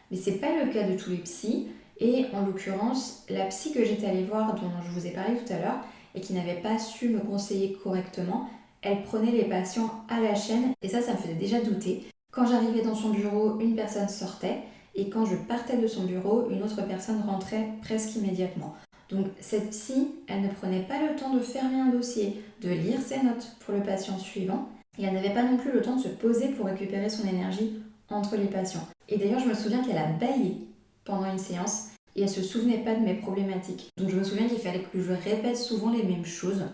Mais 0.09 0.17
c'est 0.17 0.39
pas 0.39 0.63
le 0.63 0.71
cas 0.71 0.87
de 0.87 0.97
tous 0.97 1.09
les 1.09 1.17
psys, 1.17 1.67
et 1.99 2.25
en 2.33 2.45
l'occurrence, 2.45 3.25
la 3.29 3.45
psy 3.45 3.73
que 3.73 3.85
j'étais 3.85 4.07
allée 4.07 4.23
voir, 4.23 4.55
dont 4.55 4.71
je 4.83 4.91
vous 4.91 5.05
ai 5.05 5.11
parlé 5.11 5.35
tout 5.37 5.53
à 5.53 5.59
l'heure, 5.59 5.79
et 6.15 6.21
qui 6.21 6.33
n'avait 6.33 6.61
pas 6.61 6.79
su 6.79 7.09
me 7.09 7.19
conseiller 7.19 7.77
correctement, 7.83 8.49
elle 8.81 9.03
prenait 9.03 9.31
les 9.31 9.45
patients 9.45 10.03
à 10.09 10.19
la 10.19 10.35
chaîne, 10.35 10.73
et 10.81 10.89
ça, 10.89 11.01
ça 11.01 11.13
me 11.13 11.17
faisait 11.17 11.35
déjà 11.35 11.61
douter. 11.61 12.03
Quand 12.31 12.47
j'arrivais 12.47 12.81
dans 12.81 12.95
son 12.95 13.09
bureau, 13.09 13.59
une 13.59 13.75
personne 13.75 14.09
sortait, 14.09 14.63
et 14.95 15.09
quand 15.09 15.25
je 15.25 15.35
partais 15.35 15.77
de 15.77 15.87
son 15.87 16.05
bureau, 16.05 16.49
une 16.49 16.63
autre 16.63 16.85
personne 16.87 17.21
rentrait 17.21 17.69
presque 17.81 18.15
immédiatement. 18.15 18.73
Donc 19.09 19.27
cette 19.39 19.71
psy, 19.71 20.07
elle 20.27 20.41
ne 20.41 20.49
prenait 20.49 20.83
pas 20.83 21.01
le 21.01 21.15
temps 21.15 21.33
de 21.33 21.39
fermer 21.39 21.79
un 21.79 21.89
dossier, 21.89 22.41
de 22.61 22.69
lire 22.69 23.01
ses 23.01 23.21
notes 23.21 23.55
pour 23.59 23.73
le 23.73 23.83
patient 23.83 24.17
suivant, 24.17 24.69
et 24.97 25.03
elle 25.03 25.13
n'avait 25.13 25.33
pas 25.33 25.43
non 25.43 25.57
plus 25.57 25.71
le 25.71 25.81
temps 25.81 25.95
de 25.95 26.01
se 26.01 26.09
poser 26.09 26.49
pour 26.49 26.65
récupérer 26.65 27.09
son 27.09 27.27
énergie 27.27 27.81
entre 28.09 28.35
les 28.35 28.47
patients. 28.47 28.87
Et 29.07 29.17
d'ailleurs, 29.17 29.39
je 29.39 29.47
me 29.47 29.53
souviens 29.53 29.83
qu'elle 29.83 29.97
a 29.97 30.07
baillé 30.07 30.67
pendant 31.05 31.31
une 31.31 31.39
séance 31.39 31.89
et 32.15 32.23
elle 32.23 32.29
se 32.29 32.43
souvenait 32.43 32.83
pas 32.83 32.95
de 32.95 33.01
mes 33.01 33.15
problématiques. 33.15 33.89
Donc 33.97 34.09
je 34.09 34.17
me 34.17 34.23
souviens 34.23 34.47
qu'il 34.47 34.59
fallait 34.59 34.83
que 34.83 35.01
je 35.01 35.13
répète 35.13 35.57
souvent 35.57 35.91
les 35.91 36.03
mêmes 36.03 36.25
choses. 36.25 36.65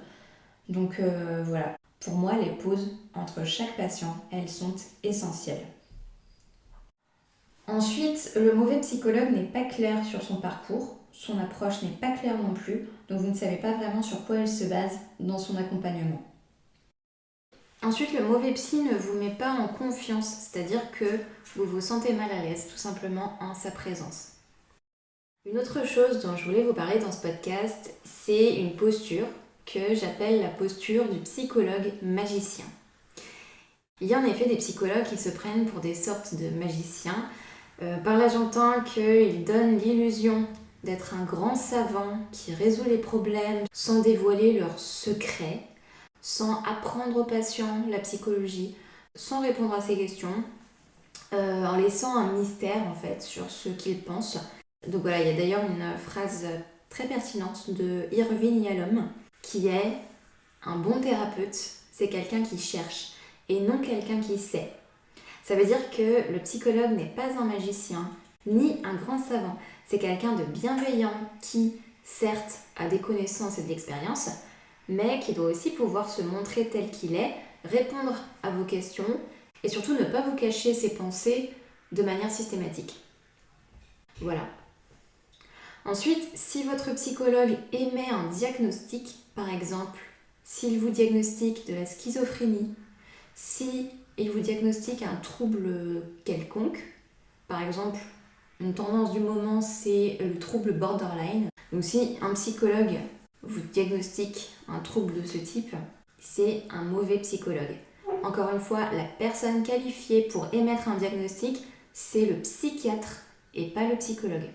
Donc 0.69 0.99
euh, 0.99 1.43
voilà, 1.45 1.77
pour 1.99 2.15
moi 2.15 2.33
les 2.35 2.51
pauses 2.51 2.97
entre 3.13 3.45
chaque 3.45 3.77
patient, 3.77 4.15
elles 4.31 4.49
sont 4.49 4.75
essentielles. 5.03 5.65
Ensuite, 7.67 8.31
le 8.35 8.53
mauvais 8.53 8.79
psychologue 8.79 9.31
n'est 9.33 9.43
pas 9.43 9.65
clair 9.65 10.03
sur 10.05 10.21
son 10.21 10.37
parcours, 10.37 10.97
son 11.11 11.37
approche 11.37 11.83
n'est 11.83 11.89
pas 11.89 12.11
claire 12.11 12.37
non 12.37 12.53
plus, 12.53 12.87
donc 13.09 13.19
vous 13.19 13.29
ne 13.29 13.35
savez 13.35 13.57
pas 13.57 13.73
vraiment 13.73 14.01
sur 14.01 14.25
quoi 14.25 14.37
elle 14.37 14.47
se 14.47 14.65
base 14.65 14.99
dans 15.19 15.37
son 15.37 15.57
accompagnement. 15.57 16.21
Ensuite, 17.83 18.13
le 18.13 18.25
mauvais 18.25 18.53
psy 18.53 18.81
ne 18.81 18.97
vous 18.97 19.17
met 19.17 19.35
pas 19.35 19.51
en 19.51 19.67
confiance, 19.67 20.49
c'est-à-dire 20.51 20.91
que 20.91 21.05
vous 21.55 21.65
vous 21.65 21.81
sentez 21.81 22.13
mal 22.13 22.31
à 22.31 22.41
l'aise 22.41 22.67
tout 22.71 22.77
simplement 22.77 23.37
en 23.39 23.53
sa 23.53 23.71
présence. 23.71 24.33
Une 25.49 25.59
autre 25.59 25.87
chose 25.87 26.21
dont 26.21 26.35
je 26.35 26.45
voulais 26.45 26.63
vous 26.63 26.73
parler 26.73 26.99
dans 26.99 27.11
ce 27.11 27.21
podcast, 27.21 27.93
c'est 28.03 28.55
une 28.55 28.75
posture 28.75 29.27
que 29.65 29.93
j'appelle 29.93 30.41
la 30.41 30.49
posture 30.49 31.07
du 31.07 31.19
psychologue 31.19 31.93
magicien. 32.01 32.65
Il 34.01 34.07
y 34.07 34.13
a 34.13 34.19
en 34.19 34.25
effet 34.25 34.47
des 34.47 34.57
psychologues 34.57 35.05
qui 35.05 35.17
se 35.17 35.29
prennent 35.29 35.65
pour 35.65 35.79
des 35.79 35.95
sortes 35.95 36.35
de 36.35 36.49
magiciens. 36.49 37.25
Euh, 37.81 37.97
par 37.97 38.17
là 38.17 38.27
j'entends 38.27 38.81
qu'ils 38.81 39.43
donnent 39.43 39.77
l'illusion 39.77 40.45
d'être 40.83 41.13
un 41.13 41.23
grand 41.23 41.55
savant 41.55 42.17
qui 42.31 42.53
résout 42.53 42.85
les 42.87 42.97
problèmes 42.97 43.65
sans 43.73 44.01
dévoiler 44.01 44.59
leurs 44.59 44.79
secrets, 44.79 45.61
sans 46.21 46.63
apprendre 46.63 47.17
aux 47.17 47.23
patients 47.23 47.85
la 47.89 47.99
psychologie, 47.99 48.75
sans 49.15 49.41
répondre 49.41 49.73
à 49.73 49.81
ces 49.81 49.97
questions, 49.97 50.43
euh, 51.33 51.65
en 51.65 51.77
laissant 51.77 52.15
un 52.17 52.33
mystère 52.33 52.87
en 52.87 52.93
fait 52.93 53.21
sur 53.21 53.49
ce 53.49 53.69
qu'ils 53.69 54.01
pensent. 54.01 54.39
Donc 54.87 55.01
voilà, 55.01 55.21
il 55.21 55.27
y 55.27 55.31
a 55.31 55.37
d'ailleurs 55.37 55.63
une 55.65 55.97
phrase 55.97 56.45
très 56.89 57.05
pertinente 57.05 57.71
de 57.71 58.07
Irving 58.11 58.63
Yalom 58.63 59.07
qui 59.41 59.67
est 59.67 59.97
un 60.63 60.77
bon 60.77 60.99
thérapeute, 60.99 61.55
c'est 61.91 62.09
quelqu'un 62.09 62.43
qui 62.43 62.57
cherche 62.57 63.13
et 63.49 63.61
non 63.61 63.79
quelqu'un 63.79 64.19
qui 64.19 64.37
sait. 64.37 64.71
Ça 65.43 65.55
veut 65.55 65.65
dire 65.65 65.89
que 65.91 66.31
le 66.31 66.39
psychologue 66.39 66.91
n'est 66.91 67.13
pas 67.15 67.39
un 67.39 67.45
magicien 67.45 68.09
ni 68.45 68.81
un 68.83 68.95
grand 68.95 69.17
savant, 69.17 69.57
c'est 69.87 69.99
quelqu'un 69.99 70.33
de 70.33 70.43
bienveillant 70.43 71.13
qui, 71.41 71.73
certes, 72.03 72.59
a 72.77 72.87
des 72.87 72.99
connaissances 72.99 73.57
et 73.57 73.63
de 73.63 73.69
l'expérience, 73.69 74.29
mais 74.89 75.19
qui 75.19 75.33
doit 75.33 75.51
aussi 75.51 75.71
pouvoir 75.71 76.09
se 76.09 76.21
montrer 76.21 76.69
tel 76.69 76.89
qu'il 76.91 77.15
est, 77.15 77.33
répondre 77.63 78.15
à 78.43 78.49
vos 78.49 78.63
questions 78.63 79.19
et 79.63 79.69
surtout 79.69 79.93
ne 79.93 80.05
pas 80.05 80.21
vous 80.21 80.35
cacher 80.35 80.73
ses 80.73 80.93
pensées 80.93 81.51
de 81.91 82.03
manière 82.03 82.31
systématique. 82.31 82.95
Voilà. 84.21 84.47
Ensuite, 85.85 86.27
si 86.35 86.63
votre 86.63 86.93
psychologue 86.95 87.57
émet 87.71 88.09
un 88.11 88.29
diagnostic, 88.29 89.15
par 89.35 89.49
exemple, 89.49 89.99
s'il 90.43 90.79
vous 90.79 90.89
diagnostique 90.89 91.67
de 91.67 91.75
la 91.75 91.85
schizophrénie, 91.85 92.73
si 93.35 93.89
il 94.17 94.31
vous 94.31 94.39
diagnostique 94.39 95.03
un 95.03 95.15
trouble 95.17 96.01
quelconque, 96.25 96.83
par 97.47 97.61
exemple, 97.61 97.99
une 98.59 98.73
tendance 98.73 99.11
du 99.11 99.19
moment, 99.19 99.61
c'est 99.61 100.17
le 100.19 100.37
trouble 100.39 100.73
borderline. 100.73 101.49
Donc 101.71 101.83
si 101.83 102.17
un 102.21 102.33
psychologue 102.33 102.97
vous 103.47 103.61
diagnostique 103.61 104.49
un 104.67 104.79
trouble 104.79 105.21
de 105.21 105.25
ce 105.25 105.37
type, 105.37 105.75
c'est 106.19 106.63
un 106.69 106.83
mauvais 106.83 107.19
psychologue. 107.19 107.77
Encore 108.23 108.49
une 108.53 108.59
fois, 108.59 108.91
la 108.91 109.05
personne 109.19 109.63
qualifiée 109.63 110.23
pour 110.23 110.47
émettre 110.53 110.87
un 110.87 110.97
diagnostic, 110.97 111.63
c'est 111.93 112.25
le 112.25 112.41
psychiatre 112.41 113.23
et 113.53 113.67
pas 113.67 113.87
le 113.87 113.95
psychologue. 113.95 114.49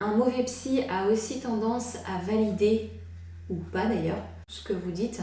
Un 0.00 0.14
mauvais 0.16 0.44
psy 0.44 0.82
a 0.88 1.08
aussi 1.08 1.40
tendance 1.40 1.96
à 2.06 2.18
valider, 2.24 2.90
ou 3.48 3.56
pas 3.56 3.86
d'ailleurs, 3.86 4.22
ce 4.48 4.62
que 4.62 4.72
vous 4.72 4.90
dites, 4.90 5.20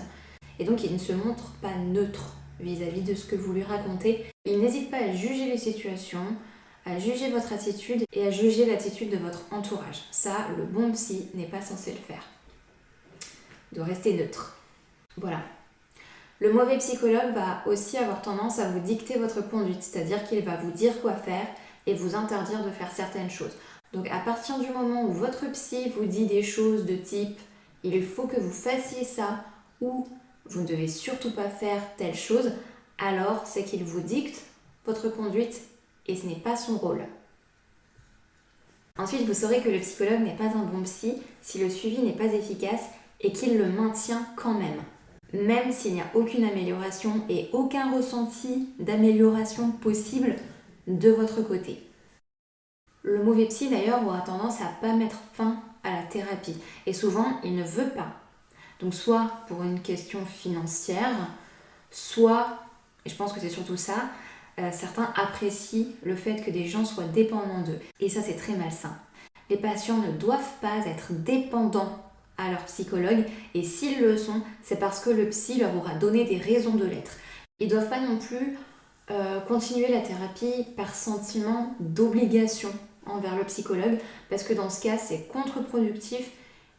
et 0.59 0.65
donc 0.65 0.83
il 0.83 0.93
ne 0.93 0.97
se 0.97 1.13
montre 1.13 1.53
pas 1.61 1.75
neutre 1.77 2.35
vis-à-vis 2.59 3.01
de 3.01 3.15
ce 3.15 3.25
que 3.25 3.35
vous 3.35 3.53
lui 3.53 3.63
racontez. 3.63 4.25
Il 4.45 4.59
n'hésite 4.59 4.89
pas 4.89 4.97
à 4.97 5.13
juger 5.13 5.45
les 5.45 5.57
situations, 5.57 6.35
à 6.85 6.99
juger 6.99 7.29
votre 7.29 7.53
attitude 7.53 8.03
et 8.13 8.27
à 8.27 8.31
juger 8.31 8.65
l'attitude 8.65 9.09
de 9.09 9.17
votre 9.17 9.45
entourage. 9.51 10.01
Ça, 10.11 10.47
le 10.57 10.65
bon 10.65 10.91
psy 10.91 11.29
n'est 11.33 11.47
pas 11.47 11.61
censé 11.61 11.91
le 11.91 11.97
faire. 11.97 12.23
De 13.73 13.81
rester 13.81 14.13
neutre. 14.13 14.55
Voilà. 15.17 15.41
Le 16.39 16.51
mauvais 16.53 16.77
psychologue 16.77 17.33
va 17.33 17.63
aussi 17.65 17.97
avoir 17.97 18.21
tendance 18.21 18.59
à 18.59 18.69
vous 18.69 18.79
dicter 18.79 19.17
votre 19.17 19.41
conduite, 19.49 19.81
c'est-à-dire 19.81 20.23
qu'il 20.27 20.43
va 20.43 20.57
vous 20.57 20.71
dire 20.71 21.01
quoi 21.01 21.13
faire 21.13 21.47
et 21.85 21.93
vous 21.93 22.15
interdire 22.15 22.63
de 22.63 22.69
faire 22.69 22.91
certaines 22.91 23.29
choses. 23.29 23.55
Donc 23.93 24.09
à 24.09 24.19
partir 24.19 24.59
du 24.59 24.69
moment 24.69 25.03
où 25.03 25.13
votre 25.13 25.49
psy 25.51 25.89
vous 25.89 26.05
dit 26.05 26.25
des 26.25 26.43
choses 26.43 26.85
de 26.85 26.95
type 26.95 27.39
il 27.83 28.03
faut 28.03 28.27
que 28.27 28.39
vous 28.39 28.51
fassiez 28.51 29.03
ça 29.03 29.43
ou 29.81 30.07
vous 30.45 30.61
ne 30.61 30.67
devez 30.67 30.87
surtout 30.87 31.31
pas 31.31 31.49
faire 31.49 31.81
telle 31.97 32.15
chose, 32.15 32.51
alors 32.97 33.45
c'est 33.45 33.63
qu'il 33.63 33.83
vous 33.83 34.01
dicte 34.01 34.43
votre 34.85 35.09
conduite 35.09 35.61
et 36.07 36.15
ce 36.15 36.25
n'est 36.25 36.35
pas 36.35 36.55
son 36.55 36.77
rôle. 36.77 37.05
Ensuite, 38.97 39.25
vous 39.25 39.33
saurez 39.33 39.61
que 39.61 39.69
le 39.69 39.79
psychologue 39.79 40.21
n'est 40.21 40.35
pas 40.35 40.55
un 40.55 40.63
bon 40.63 40.83
psy 40.83 41.15
si 41.41 41.59
le 41.59 41.69
suivi 41.69 42.01
n'est 42.01 42.13
pas 42.13 42.25
efficace 42.25 42.83
et 43.23 43.31
qu'il 43.31 43.57
le 43.57 43.69
maintient 43.69 44.25
quand 44.35 44.53
même, 44.53 44.81
même 45.33 45.71
s'il 45.71 45.95
n'y 45.95 46.01
a 46.01 46.11
aucune 46.13 46.43
amélioration 46.43 47.25
et 47.29 47.49
aucun 47.53 47.91
ressenti 47.91 48.69
d'amélioration 48.79 49.71
possible 49.71 50.35
de 50.87 51.09
votre 51.09 51.41
côté. 51.41 51.81
Le 53.01 53.23
mauvais 53.23 53.47
psy 53.47 53.69
d'ailleurs 53.69 54.05
aura 54.05 54.21
tendance 54.21 54.61
à 54.61 54.67
pas 54.81 54.93
mettre 54.93 55.17
fin 55.33 55.57
à 55.83 55.91
la 55.91 56.03
thérapie 56.03 56.57
et 56.85 56.93
souvent 56.93 57.39
il 57.43 57.55
ne 57.55 57.63
veut 57.63 57.89
pas. 57.89 58.13
Donc 58.79 58.93
soit 58.93 59.31
pour 59.47 59.63
une 59.63 59.81
question 59.81 60.25
financière, 60.25 61.15
soit, 61.89 62.59
et 63.05 63.09
je 63.09 63.15
pense 63.15 63.33
que 63.33 63.39
c'est 63.39 63.49
surtout 63.49 63.77
ça, 63.77 64.09
euh, 64.59 64.69
certains 64.71 65.11
apprécient 65.15 65.87
le 66.03 66.15
fait 66.15 66.43
que 66.43 66.51
des 66.51 66.67
gens 66.67 66.85
soient 66.85 67.05
dépendants 67.05 67.61
d'eux. 67.61 67.79
Et 67.99 68.09
ça, 68.09 68.21
c'est 68.21 68.35
très 68.35 68.55
malsain. 68.55 68.95
Les 69.49 69.57
patients 69.57 69.97
ne 69.97 70.11
doivent 70.11 70.59
pas 70.61 70.85
être 70.85 71.11
dépendants 71.11 71.97
à 72.37 72.49
leur 72.49 72.63
psychologue 72.65 73.25
et 73.53 73.63
s'ils 73.63 74.01
le 74.01 74.17
sont, 74.17 74.41
c'est 74.61 74.79
parce 74.79 74.99
que 74.99 75.09
le 75.09 75.29
psy 75.29 75.59
leur 75.59 75.75
aura 75.75 75.95
donné 75.95 76.23
des 76.23 76.37
raisons 76.37 76.75
de 76.75 76.85
l'être. 76.85 77.17
Ils 77.59 77.67
doivent 77.67 77.89
pas 77.89 77.99
non 77.99 78.17
plus 78.17 78.57
euh, 79.11 79.39
continuer 79.41 79.89
la 79.89 80.01
thérapie 80.01 80.65
par 80.75 80.95
sentiment 80.95 81.75
d'obligation 81.79 82.69
envers 83.05 83.35
le 83.35 83.43
psychologue 83.43 83.99
parce 84.29 84.43
que 84.43 84.53
dans 84.53 84.69
ce 84.69 84.81
cas, 84.81 84.97
c'est 84.97 85.27
contre-productif 85.27 86.31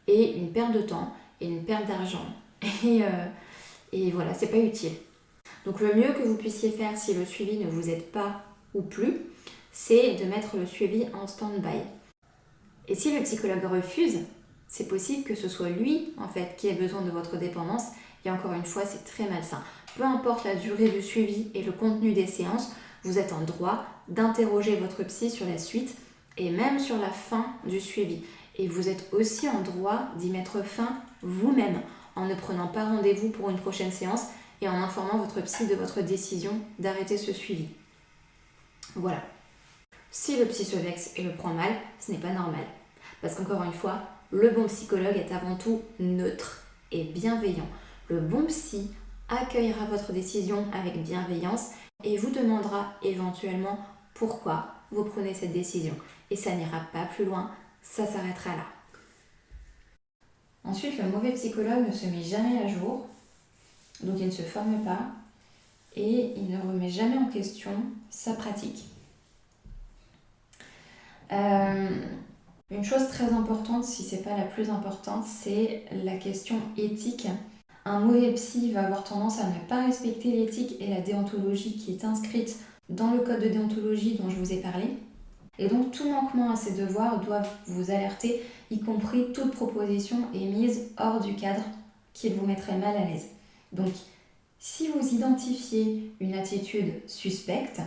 et 0.07 0.37
une 0.37 0.53
perte 0.53 0.73
de 0.73 0.83
temps 0.83 1.13
et 1.41 1.47
une 1.47 1.65
perte 1.65 1.87
d'argent. 1.87 2.27
Et, 2.85 3.03
euh, 3.03 3.27
et 3.93 4.11
voilà, 4.11 4.33
c'est 4.33 4.47
pas 4.47 4.57
utile. 4.57 4.93
Donc 5.67 5.81
le 5.81 5.95
mieux 5.95 6.13
que 6.15 6.23
vous 6.23 6.37
puissiez 6.37 6.71
faire 6.71 6.97
si 6.97 7.15
le 7.15 7.25
suivi 7.25 7.59
ne 7.59 7.69
vous 7.69 7.91
aide 7.91 8.05
pas 8.05 8.43
ou 8.75 8.83
plus, 8.83 9.21
c'est 9.71 10.15
de 10.15 10.25
mettre 10.25 10.57
le 10.57 10.67
suivi 10.67 11.07
en 11.15 11.27
stand-by. 11.27 11.79
Et 12.89 12.95
si 12.95 13.17
le 13.17 13.23
psychologue 13.23 13.65
refuse, 13.65 14.21
c'est 14.69 14.89
possible 14.89 15.25
que 15.25 15.35
ce 15.35 15.49
soit 15.49 15.69
lui 15.69 16.13
en 16.19 16.29
fait 16.29 16.57
qui 16.57 16.69
ait 16.69 16.75
besoin 16.75 17.03
de 17.03 17.11
votre 17.11 17.37
dépendance 17.37 17.85
et 18.25 18.31
encore 18.31 18.53
une 18.53 18.65
fois, 18.65 18.85
c'est 18.87 19.05
très 19.05 19.29
malsain. 19.29 19.63
Peu 19.97 20.05
importe 20.05 20.45
la 20.45 20.55
durée 20.55 20.89
du 20.89 21.03
suivi 21.03 21.51
et 21.55 21.63
le 21.63 21.73
contenu 21.73 22.13
des 22.13 22.27
séances, 22.27 22.73
vous 23.03 23.19
êtes 23.19 23.33
en 23.33 23.43
droit 23.43 23.85
d'interroger 24.09 24.77
votre 24.77 25.03
psy 25.05 25.31
sur 25.31 25.47
la 25.47 25.59
suite 25.59 25.97
et 26.37 26.51
même 26.51 26.79
sur 26.79 26.99
la 26.99 27.11
fin 27.11 27.47
du 27.65 27.81
suivi. 27.81 28.25
Et 28.57 28.67
vous 28.67 28.89
êtes 28.89 29.13
aussi 29.13 29.49
en 29.49 29.61
droit 29.61 30.09
d'y 30.17 30.31
mettre 30.31 30.65
fin 30.65 30.97
vous-même 31.23 31.81
en 32.17 32.27
ne 32.27 32.35
prenant 32.35 32.69
pas 32.69 32.85
rendez-vous 32.85 33.31
pour 33.31 33.51
une 33.51 33.59
prochaine 33.59 33.93
séance 33.93 34.27
et 34.61 34.69
en 34.69 34.83
informant 34.83 35.19
votre 35.19 35.43
psy 35.43 35.67
de 35.67 35.75
votre 35.75 36.01
décision 36.01 36.53
d'arrêter 36.79 37.19
ce 37.19 37.33
suivi. 37.33 37.69
Voilà. 38.95 39.23
Si 40.11 40.37
le 40.37 40.47
psy 40.47 40.65
se 40.65 40.77
vexe 40.77 41.11
et 41.17 41.23
le 41.23 41.35
prend 41.35 41.53
mal, 41.53 41.73
ce 41.99 42.13
n'est 42.13 42.19
pas 42.19 42.33
normal. 42.33 42.65
Parce 43.21 43.35
qu'encore 43.35 43.65
une 43.65 43.73
fois, 43.73 44.01
le 44.35 44.51
bon 44.51 44.67
psychologue 44.67 45.17
est 45.17 45.33
avant 45.33 45.57
tout 45.57 45.81
neutre 46.01 46.67
et 46.91 47.05
bienveillant. 47.05 47.69
Le 48.09 48.21
bon 48.21 48.45
psy 48.47 48.91
accueillera 49.29 49.87
votre 49.87 50.13
décision 50.13 50.67
avec 50.73 51.01
bienveillance 51.03 51.71
et 52.03 52.19
vous 52.19 52.31
demandera 52.31 52.93
éventuellement 53.03 53.79
pourquoi 54.13 54.75
vous 54.91 55.05
prenez 55.05 55.35
cette 55.35 55.53
décision. 55.53 55.95
Et 56.31 56.37
ça 56.37 56.55
n'ira 56.55 56.81
pas 56.93 57.07
plus 57.07 57.25
loin, 57.25 57.51
ça 57.81 58.07
s'arrêtera 58.07 58.57
là. 58.57 58.67
Ensuite, 60.65 60.99
le 60.99 61.09
mauvais 61.09 61.33
psychologue 61.33 61.87
ne 61.87 61.93
se 61.93 62.07
met 62.07 62.23
jamais 62.23 62.59
à 62.59 62.67
jour 62.67 63.07
donc 64.03 64.17
il 64.19 64.27
ne 64.27 64.31
se 64.33 64.43
forme 64.43 64.83
pas 64.83 64.99
et 65.95 66.35
il 66.37 66.51
ne 66.51 66.61
remet 66.61 66.91
jamais 66.91 67.17
en 67.17 67.27
question 67.27 67.71
sa 68.11 68.35
pratique. 68.35 68.85
Euh, 71.31 72.05
une 72.71 72.85
chose 72.85 73.09
très 73.09 73.33
importante, 73.33 73.85
si 73.85 74.03
ce 74.03 74.17
n'est 74.17 74.23
pas 74.23 74.37
la 74.37 74.45
plus 74.45 74.71
importante, 74.71 75.25
c'est 75.25 75.85
la 76.05 76.17
question 76.17 76.57
éthique. 76.77 77.27
Un 77.85 78.01
mauvais 78.01 78.33
psy 78.33 78.73
va 78.73 78.87
avoir 78.87 79.05
tendance 79.05 79.41
à 79.41 79.49
ne 79.49 79.69
pas 79.69 79.85
respecter 79.85 80.31
l'éthique 80.31 80.77
et 80.81 80.89
la 80.89 81.01
déontologie 81.01 81.77
qui 81.77 81.93
est 81.93 82.05
inscrite 82.05 82.57
dans 82.89 83.13
le 83.13 83.21
code 83.21 83.41
de 83.41 83.49
déontologie 83.49 84.17
dont 84.17 84.31
je 84.31 84.37
vous 84.37 84.53
ai 84.53 84.57
parlé. 84.57 84.97
Et 85.59 85.69
donc 85.69 85.93
tout 85.93 86.09
manquement 86.09 86.51
à 86.51 86.57
ces 86.57 86.73
devoirs 86.73 87.21
doivent 87.21 87.51
vous 87.67 87.91
alerter, 87.91 88.43
y 88.71 88.81
compris 88.81 89.33
toute 89.33 89.53
proposition 89.53 90.17
émise 90.33 90.89
hors 90.99 91.21
du 91.21 91.35
cadre 91.35 91.63
qui 92.13 92.31
vous 92.31 92.47
mettrait 92.47 92.79
mal 92.79 92.97
à 92.97 93.05
l'aise. 93.05 93.29
Donc 93.73 93.93
si 94.59 94.89
vous 94.89 95.15
identifiez 95.15 96.11
une 96.21 96.35
attitude 96.35 96.95
suspecte, 97.07 97.81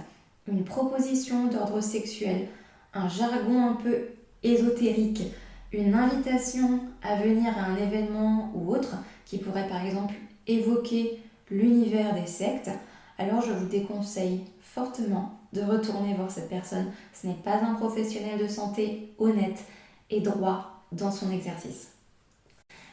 une 0.48 0.64
proposition 0.64 1.48
d'ordre 1.48 1.82
sexuel, 1.82 2.48
un 2.94 3.10
jargon 3.10 3.68
un 3.68 3.74
peu 3.74 4.10
ésotérique, 4.44 5.24
une 5.72 5.94
invitation 5.94 6.80
à 7.04 7.16
venir 7.18 7.58
à 7.58 7.66
un 7.66 7.76
événement 7.76 8.52
ou 8.56 8.72
autre 8.72 8.96
qui 9.26 9.38
pourrait 9.38 9.68
par 9.68 9.86
exemple 9.86 10.14
évoquer 10.48 11.20
l'univers 11.52 12.14
des 12.14 12.28
sectes, 12.28 12.72
alors 13.18 13.42
je 13.42 13.52
vous 13.52 13.68
déconseille 13.68 14.42
fortement 14.62 15.40
de 15.54 15.62
retourner 15.62 16.14
voir 16.14 16.32
cette 16.32 16.50
personne. 16.50 16.92
Ce 17.14 17.28
n'est 17.28 17.34
pas 17.34 17.58
un 17.58 17.76
professionnel 17.76 18.40
de 18.40 18.48
santé 18.48 19.14
honnête 19.18 19.64
et 20.10 20.22
droit 20.22 20.84
dans 20.92 21.12
son 21.12 21.32
exercice. 21.32 21.90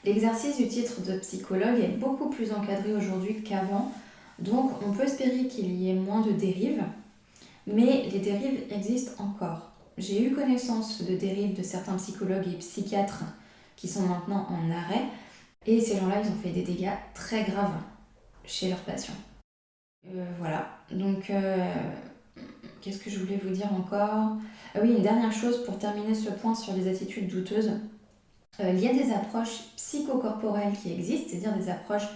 L'exercice 0.05 0.57
du 0.57 0.69
titre 0.69 1.03
de 1.03 1.19
psychologue 1.19 1.81
est 1.81 1.97
beaucoup 1.97 2.29
plus 2.29 2.53
encadré 2.53 2.95
aujourd'hui 2.95 3.43
qu'avant, 3.43 3.93
donc 4.39 4.73
on 4.87 4.93
peut 4.93 5.05
espérer 5.05 5.47
qu'il 5.47 5.73
y 5.73 5.91
ait 5.91 5.95
moins 5.95 6.21
de 6.21 6.33
dérives, 6.33 6.85
mais 7.67 8.09
les 8.13 8.19
dérives 8.19 8.65
existent 8.71 9.23
encore. 9.23 9.74
J'ai 9.97 10.25
eu 10.25 10.35
connaissance 10.35 11.03
de 11.03 11.17
dérives 11.17 11.57
de 11.57 11.63
certains 11.63 11.97
psychologues 11.97 12.49
et 12.49 12.59
psychiatres 12.59 13.25
qui 13.77 13.89
sont 13.89 14.03
maintenant 14.03 14.47
en 14.49 14.71
arrêt, 14.71 15.05
et 15.67 15.81
ces 15.81 15.97
gens-là, 15.97 16.21
ils 16.23 16.31
ont 16.31 16.43
fait 16.43 16.51
des 16.51 16.63
dégâts 16.63 16.97
très 17.15 17.45
graves 17.45 17.81
chez 18.45 18.69
leurs 18.69 18.81
patients. 18.81 19.15
Euh, 20.07 20.25
voilà, 20.39 20.69
donc 20.91 21.31
euh, 21.31 21.73
qu'est-ce 22.81 22.99
que 22.99 23.09
je 23.09 23.19
voulais 23.19 23.41
vous 23.43 23.55
dire 23.55 23.73
encore? 23.73 24.37
Ah 24.75 24.79
Oui, 24.83 24.95
une 24.97 25.03
dernière 25.03 25.33
chose 25.33 25.65
pour 25.65 25.79
terminer 25.79 26.15
ce 26.15 26.31
point 26.31 26.55
sur 26.55 26.75
les 26.75 26.89
attitudes 26.89 27.29
douteuses. 27.29 27.73
Il 28.61 28.79
y 28.79 28.89
a 28.89 28.93
des 28.93 29.13
approches 29.13 29.63
psychocorporelles 29.77 30.75
qui 30.81 30.93
existent, 30.93 31.31
c'est-à-dire 31.31 31.57
des 31.57 31.71
approches 31.71 32.07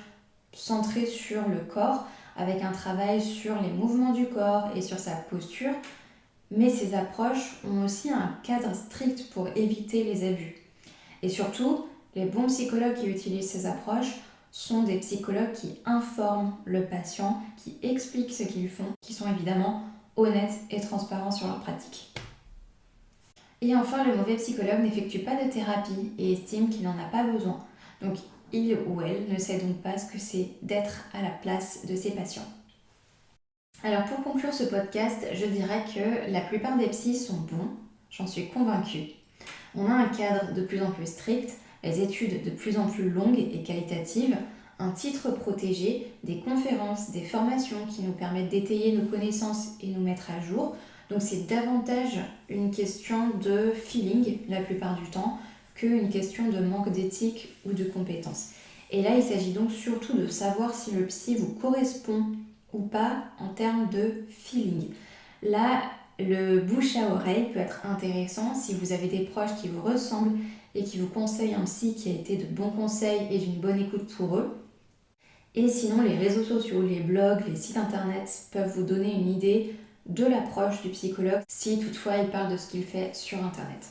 centrées 0.53 1.07
sur 1.07 1.49
le 1.49 1.59
corps, 1.61 2.07
avec 2.37 2.63
un 2.63 2.71
travail 2.71 3.21
sur 3.21 3.61
les 3.61 3.71
mouvements 3.71 4.13
du 4.13 4.27
corps 4.27 4.71
et 4.77 4.83
sur 4.83 4.99
sa 4.99 5.13
posture. 5.13 5.73
Mais 6.51 6.71
ces 6.71 6.95
approches 6.95 7.59
ont 7.65 7.85
aussi 7.85 8.11
un 8.11 8.39
cadre 8.43 8.75
strict 8.75 9.31
pour 9.31 9.49
éviter 9.57 10.05
les 10.05 10.27
abus. 10.27 10.57
Et 11.23 11.29
surtout, 11.29 11.87
les 12.15 12.25
bons 12.25 12.47
psychologues 12.47 12.95
qui 12.95 13.09
utilisent 13.09 13.51
ces 13.51 13.67
approches 13.67 14.15
sont 14.51 14.83
des 14.83 14.99
psychologues 14.99 15.53
qui 15.53 15.77
informent 15.85 16.57
le 16.65 16.85
patient, 16.85 17.43
qui 17.57 17.77
expliquent 17.83 18.33
ce 18.33 18.45
qu'ils 18.45 18.71
font, 18.71 18.93
qui 19.01 19.13
sont 19.13 19.29
évidemment 19.29 19.83
honnêtes 20.17 20.59
et 20.71 20.81
transparents 20.81 21.31
sur 21.31 21.47
leur 21.47 21.61
pratique. 21.61 22.13
Et 23.61 23.75
enfin, 23.75 24.05
le 24.05 24.17
mauvais 24.17 24.37
psychologue 24.37 24.83
n'effectue 24.83 25.21
pas 25.21 25.43
de 25.43 25.51
thérapie 25.51 26.13
et 26.19 26.33
estime 26.33 26.71
qu'il 26.71 26.83
n'en 26.83 26.99
a 26.99 27.09
pas 27.11 27.25
besoin. 27.25 27.61
Donc, 28.01 28.17
il 28.53 28.79
ou 28.87 29.01
elle 29.01 29.29
ne 29.33 29.39
sait 29.39 29.59
donc 29.59 29.77
pas 29.83 29.99
ce 29.99 30.11
que 30.11 30.19
c'est 30.19 30.51
d'être 30.63 31.05
à 31.13 31.23
la 31.23 31.31
place 31.31 31.85
de 31.87 31.97
ses 31.97 32.13
patients. 32.13 32.47
Alors, 33.85 34.05
pour 34.07 34.25
conclure 34.25 34.53
ce 34.53 34.65
podcast, 34.65 35.25
je 35.33 35.47
dirais 35.47 35.85
que 35.95 36.33
la 36.33 36.41
plupart 36.41 36.77
des 36.77 36.89
psys 36.89 37.15
sont 37.15 37.37
bons, 37.37 37.69
j'en 38.11 38.27
suis 38.27 38.49
convaincue. 38.49 39.11
On 39.77 39.87
a 39.87 39.93
un 39.93 40.09
cadre 40.09 40.53
de 40.53 40.63
plus 40.63 40.83
en 40.83 40.91
plus 40.91 41.07
strict, 41.07 41.53
les 41.85 42.01
études 42.01 42.43
de 42.45 42.51
plus 42.51 42.77
en 42.77 42.89
plus 42.89 43.09
longues 43.09 43.39
et 43.39 43.63
qualitatives, 43.63 44.37
un 44.81 44.91
titre 44.91 45.31
protégé, 45.31 46.09
des 46.25 46.41
conférences, 46.41 47.13
des 47.13 47.23
formations 47.23 47.87
qui 47.89 48.03
nous 48.03 48.13
permettent 48.13 48.49
d'étayer 48.49 48.93
nos 48.93 49.07
connaissances 49.07 49.75
et 49.81 49.87
nous 49.87 50.01
mettre 50.01 50.33
à 50.33 50.41
jour. 50.41 50.75
Donc 51.09 51.23
c'est 51.23 51.47
davantage 51.47 52.19
une 52.49 52.73
question 52.73 53.31
de 53.41 53.71
feeling 53.71 54.39
la 54.49 54.61
plupart 54.61 54.99
du 55.01 55.09
temps 55.09 55.39
qu'une 55.77 56.09
question 56.09 56.49
de 56.49 56.59
manque 56.59 56.91
d'éthique 56.91 57.55
ou 57.65 57.73
de 57.73 57.85
compétences. 57.85 58.51
Et 58.91 59.03
là, 59.03 59.11
il 59.17 59.23
s'agit 59.23 59.53
donc 59.53 59.71
surtout 59.71 60.17
de 60.17 60.27
savoir 60.27 60.75
si 60.75 60.91
le 60.91 61.07
psy 61.07 61.37
vous 61.37 61.55
correspond 61.55 62.25
ou 62.73 62.81
pas 62.81 63.25
en 63.39 63.49
termes 63.49 63.89
de 63.91 64.25
feeling. 64.29 64.91
Là, 65.43 65.83
le 66.19 66.61
bouche 66.61 66.97
à 66.97 67.13
oreille 67.13 67.53
peut 67.53 67.61
être 67.61 67.87
intéressant 67.87 68.55
si 68.55 68.75
vous 68.75 68.93
avez 68.93 69.09
des 69.09 69.25
proches 69.25 69.55
qui 69.61 69.69
vous 69.69 69.83
ressemblent 69.83 70.39
et 70.75 70.85
qui 70.85 70.99
vous 70.99 71.07
conseillent 71.07 71.55
un 71.55 71.65
psy 71.65 71.95
qui 71.95 72.11
a 72.11 72.13
été 72.13 72.37
de 72.37 72.45
bons 72.45 72.71
conseils 72.71 73.29
et 73.31 73.39
d'une 73.39 73.61
bonne 73.61 73.81
écoute 73.81 74.09
pour 74.17 74.37
eux. 74.37 74.57
Et 75.55 75.69
sinon, 75.69 76.03
les 76.03 76.17
réseaux 76.17 76.45
sociaux, 76.45 76.83
les 76.83 77.01
blogs, 77.01 77.45
les 77.49 77.57
sites 77.57 77.77
internet 77.77 78.47
peuvent 78.53 78.73
vous 78.77 78.85
donner 78.85 79.13
une 79.13 79.29
idée 79.29 79.75
de 80.07 80.25
l'approche 80.25 80.83
du 80.83 80.91
psychologue 80.91 81.43
si 81.49 81.79
toutefois 81.79 82.19
il 82.19 82.29
parle 82.29 82.53
de 82.53 82.57
ce 82.57 82.71
qu'il 82.71 82.85
fait 82.85 83.15
sur 83.15 83.39
internet. 83.45 83.89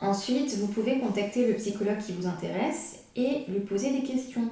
Ensuite, 0.00 0.56
vous 0.56 0.68
pouvez 0.68 0.98
contacter 0.98 1.46
le 1.46 1.54
psychologue 1.54 1.98
qui 1.98 2.12
vous 2.12 2.26
intéresse 2.26 3.00
et 3.16 3.44
lui 3.48 3.60
poser 3.60 3.92
des 3.92 4.02
questions. 4.02 4.50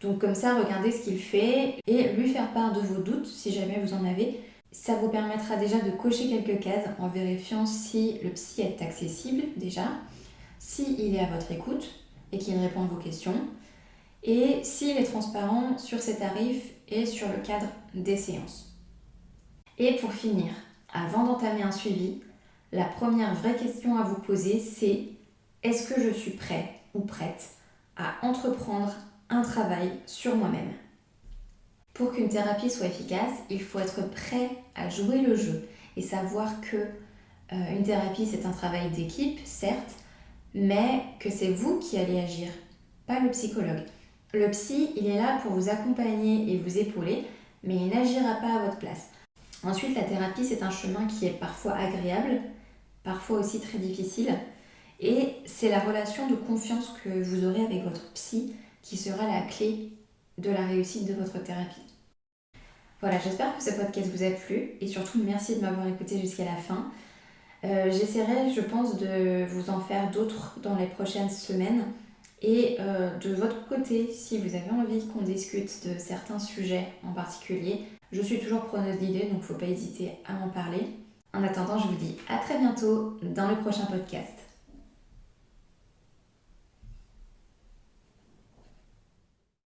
Donc 0.00 0.18
comme 0.20 0.34
ça, 0.34 0.58
regardez 0.58 0.92
ce 0.92 1.04
qu'il 1.04 1.18
fait 1.18 1.76
et 1.86 2.12
lui 2.12 2.28
faire 2.28 2.52
part 2.52 2.72
de 2.72 2.80
vos 2.80 3.02
doutes 3.02 3.26
si 3.26 3.52
jamais 3.52 3.80
vous 3.82 3.94
en 3.94 4.04
avez. 4.04 4.40
Ça 4.72 4.96
vous 4.96 5.08
permettra 5.08 5.56
déjà 5.56 5.80
de 5.80 5.90
cocher 5.90 6.28
quelques 6.28 6.62
cases 6.62 6.86
en 6.98 7.08
vérifiant 7.08 7.64
si 7.64 8.18
le 8.22 8.30
psy 8.30 8.62
est 8.62 8.82
accessible 8.82 9.42
déjà, 9.56 9.88
s'il 10.58 11.14
est 11.14 11.20
à 11.20 11.26
votre 11.26 11.50
écoute 11.50 11.88
et 12.32 12.38
qu'il 12.38 12.58
répond 12.58 12.82
à 12.82 12.86
vos 12.86 12.96
questions, 12.96 13.40
et 14.22 14.62
s'il 14.64 14.96
est 14.96 15.04
transparent 15.04 15.78
sur 15.78 16.00
ses 16.00 16.18
tarifs 16.18 16.72
et 16.88 17.06
sur 17.06 17.28
le 17.28 17.38
cadre 17.42 17.68
des 17.94 18.16
séances. 18.16 18.76
Et 19.78 19.96
pour 19.96 20.12
finir, 20.12 20.52
avant 20.92 21.24
d'entamer 21.24 21.62
un 21.62 21.72
suivi, 21.72 22.20
la 22.72 22.84
première 22.84 23.34
vraie 23.34 23.56
question 23.56 23.96
à 23.96 24.02
vous 24.02 24.20
poser, 24.20 24.58
c'est 24.58 25.04
est-ce 25.62 25.92
que 25.92 26.00
je 26.00 26.10
suis 26.10 26.32
prêt 26.32 26.80
ou 26.94 27.00
prête 27.00 27.50
à 27.96 28.14
entreprendre 28.22 28.92
un 29.30 29.42
travail 29.42 29.92
sur 30.06 30.36
moi-même 30.36 30.72
pour 31.96 32.12
qu'une 32.12 32.28
thérapie 32.28 32.68
soit 32.68 32.86
efficace, 32.86 33.32
il 33.48 33.62
faut 33.62 33.78
être 33.78 34.08
prêt 34.10 34.50
à 34.74 34.90
jouer 34.90 35.22
le 35.22 35.34
jeu 35.34 35.66
et 35.96 36.02
savoir 36.02 36.60
que 36.60 36.76
euh, 36.76 37.76
une 37.76 37.82
thérapie 37.82 38.26
c'est 38.26 38.44
un 38.44 38.50
travail 38.50 38.90
d'équipe, 38.90 39.40
certes, 39.44 39.94
mais 40.54 41.02
que 41.18 41.30
c'est 41.30 41.52
vous 41.52 41.78
qui 41.78 41.96
allez 41.96 42.20
agir, 42.20 42.48
pas 43.06 43.20
le 43.20 43.30
psychologue. 43.30 43.82
Le 44.34 44.50
psy, 44.50 44.90
il 44.96 45.06
est 45.06 45.16
là 45.16 45.38
pour 45.42 45.52
vous 45.52 45.70
accompagner 45.70 46.52
et 46.52 46.58
vous 46.58 46.76
épauler, 46.76 47.24
mais 47.64 47.76
il 47.76 47.88
n'agira 47.88 48.34
pas 48.34 48.56
à 48.56 48.64
votre 48.66 48.78
place. 48.78 49.08
Ensuite, 49.62 49.96
la 49.96 50.02
thérapie, 50.02 50.44
c'est 50.44 50.62
un 50.62 50.70
chemin 50.70 51.06
qui 51.06 51.26
est 51.26 51.40
parfois 51.40 51.72
agréable, 51.72 52.42
parfois 53.04 53.38
aussi 53.38 53.60
très 53.60 53.78
difficile, 53.78 54.34
et 55.00 55.36
c'est 55.46 55.70
la 55.70 55.80
relation 55.80 56.28
de 56.28 56.34
confiance 56.34 56.94
que 57.02 57.22
vous 57.22 57.46
aurez 57.46 57.64
avec 57.64 57.84
votre 57.84 58.12
psy 58.12 58.54
qui 58.86 58.96
sera 58.96 59.26
la 59.26 59.42
clé 59.42 59.90
de 60.38 60.50
la 60.50 60.64
réussite 60.64 61.08
de 61.08 61.14
votre 61.14 61.42
thérapie. 61.42 61.82
Voilà, 63.00 63.18
j'espère 63.18 63.56
que 63.56 63.62
ce 63.62 63.72
podcast 63.72 64.08
vous 64.14 64.22
a 64.22 64.30
plu 64.30 64.74
et 64.80 64.86
surtout 64.86 65.20
merci 65.24 65.56
de 65.56 65.60
m'avoir 65.60 65.88
écouté 65.88 66.20
jusqu'à 66.20 66.44
la 66.44 66.54
fin. 66.54 66.86
Euh, 67.64 67.90
j'essaierai, 67.90 68.52
je 68.54 68.60
pense, 68.60 68.96
de 68.96 69.44
vous 69.46 69.70
en 69.70 69.80
faire 69.80 70.10
d'autres 70.12 70.58
dans 70.62 70.76
les 70.76 70.86
prochaines 70.86 71.30
semaines. 71.30 71.82
Et 72.42 72.76
euh, 72.78 73.16
de 73.18 73.34
votre 73.34 73.66
côté, 73.68 74.12
si 74.12 74.38
vous 74.38 74.54
avez 74.54 74.70
envie 74.70 75.04
qu'on 75.08 75.22
discute 75.22 75.88
de 75.88 75.98
certains 75.98 76.38
sujets 76.38 76.86
en 77.02 77.12
particulier, 77.12 77.80
je 78.12 78.22
suis 78.22 78.38
toujours 78.38 78.66
preneuse 78.66 78.98
d'idées, 78.98 79.28
donc 79.32 79.42
faut 79.42 79.54
pas 79.54 79.66
hésiter 79.66 80.12
à 80.26 80.34
m'en 80.34 80.48
parler. 80.48 80.86
En 81.34 81.42
attendant, 81.42 81.78
je 81.78 81.88
vous 81.88 81.96
dis 81.96 82.16
à 82.28 82.38
très 82.38 82.58
bientôt 82.58 83.18
dans 83.22 83.48
le 83.48 83.56
prochain 83.56 83.86
podcast. 83.86 84.45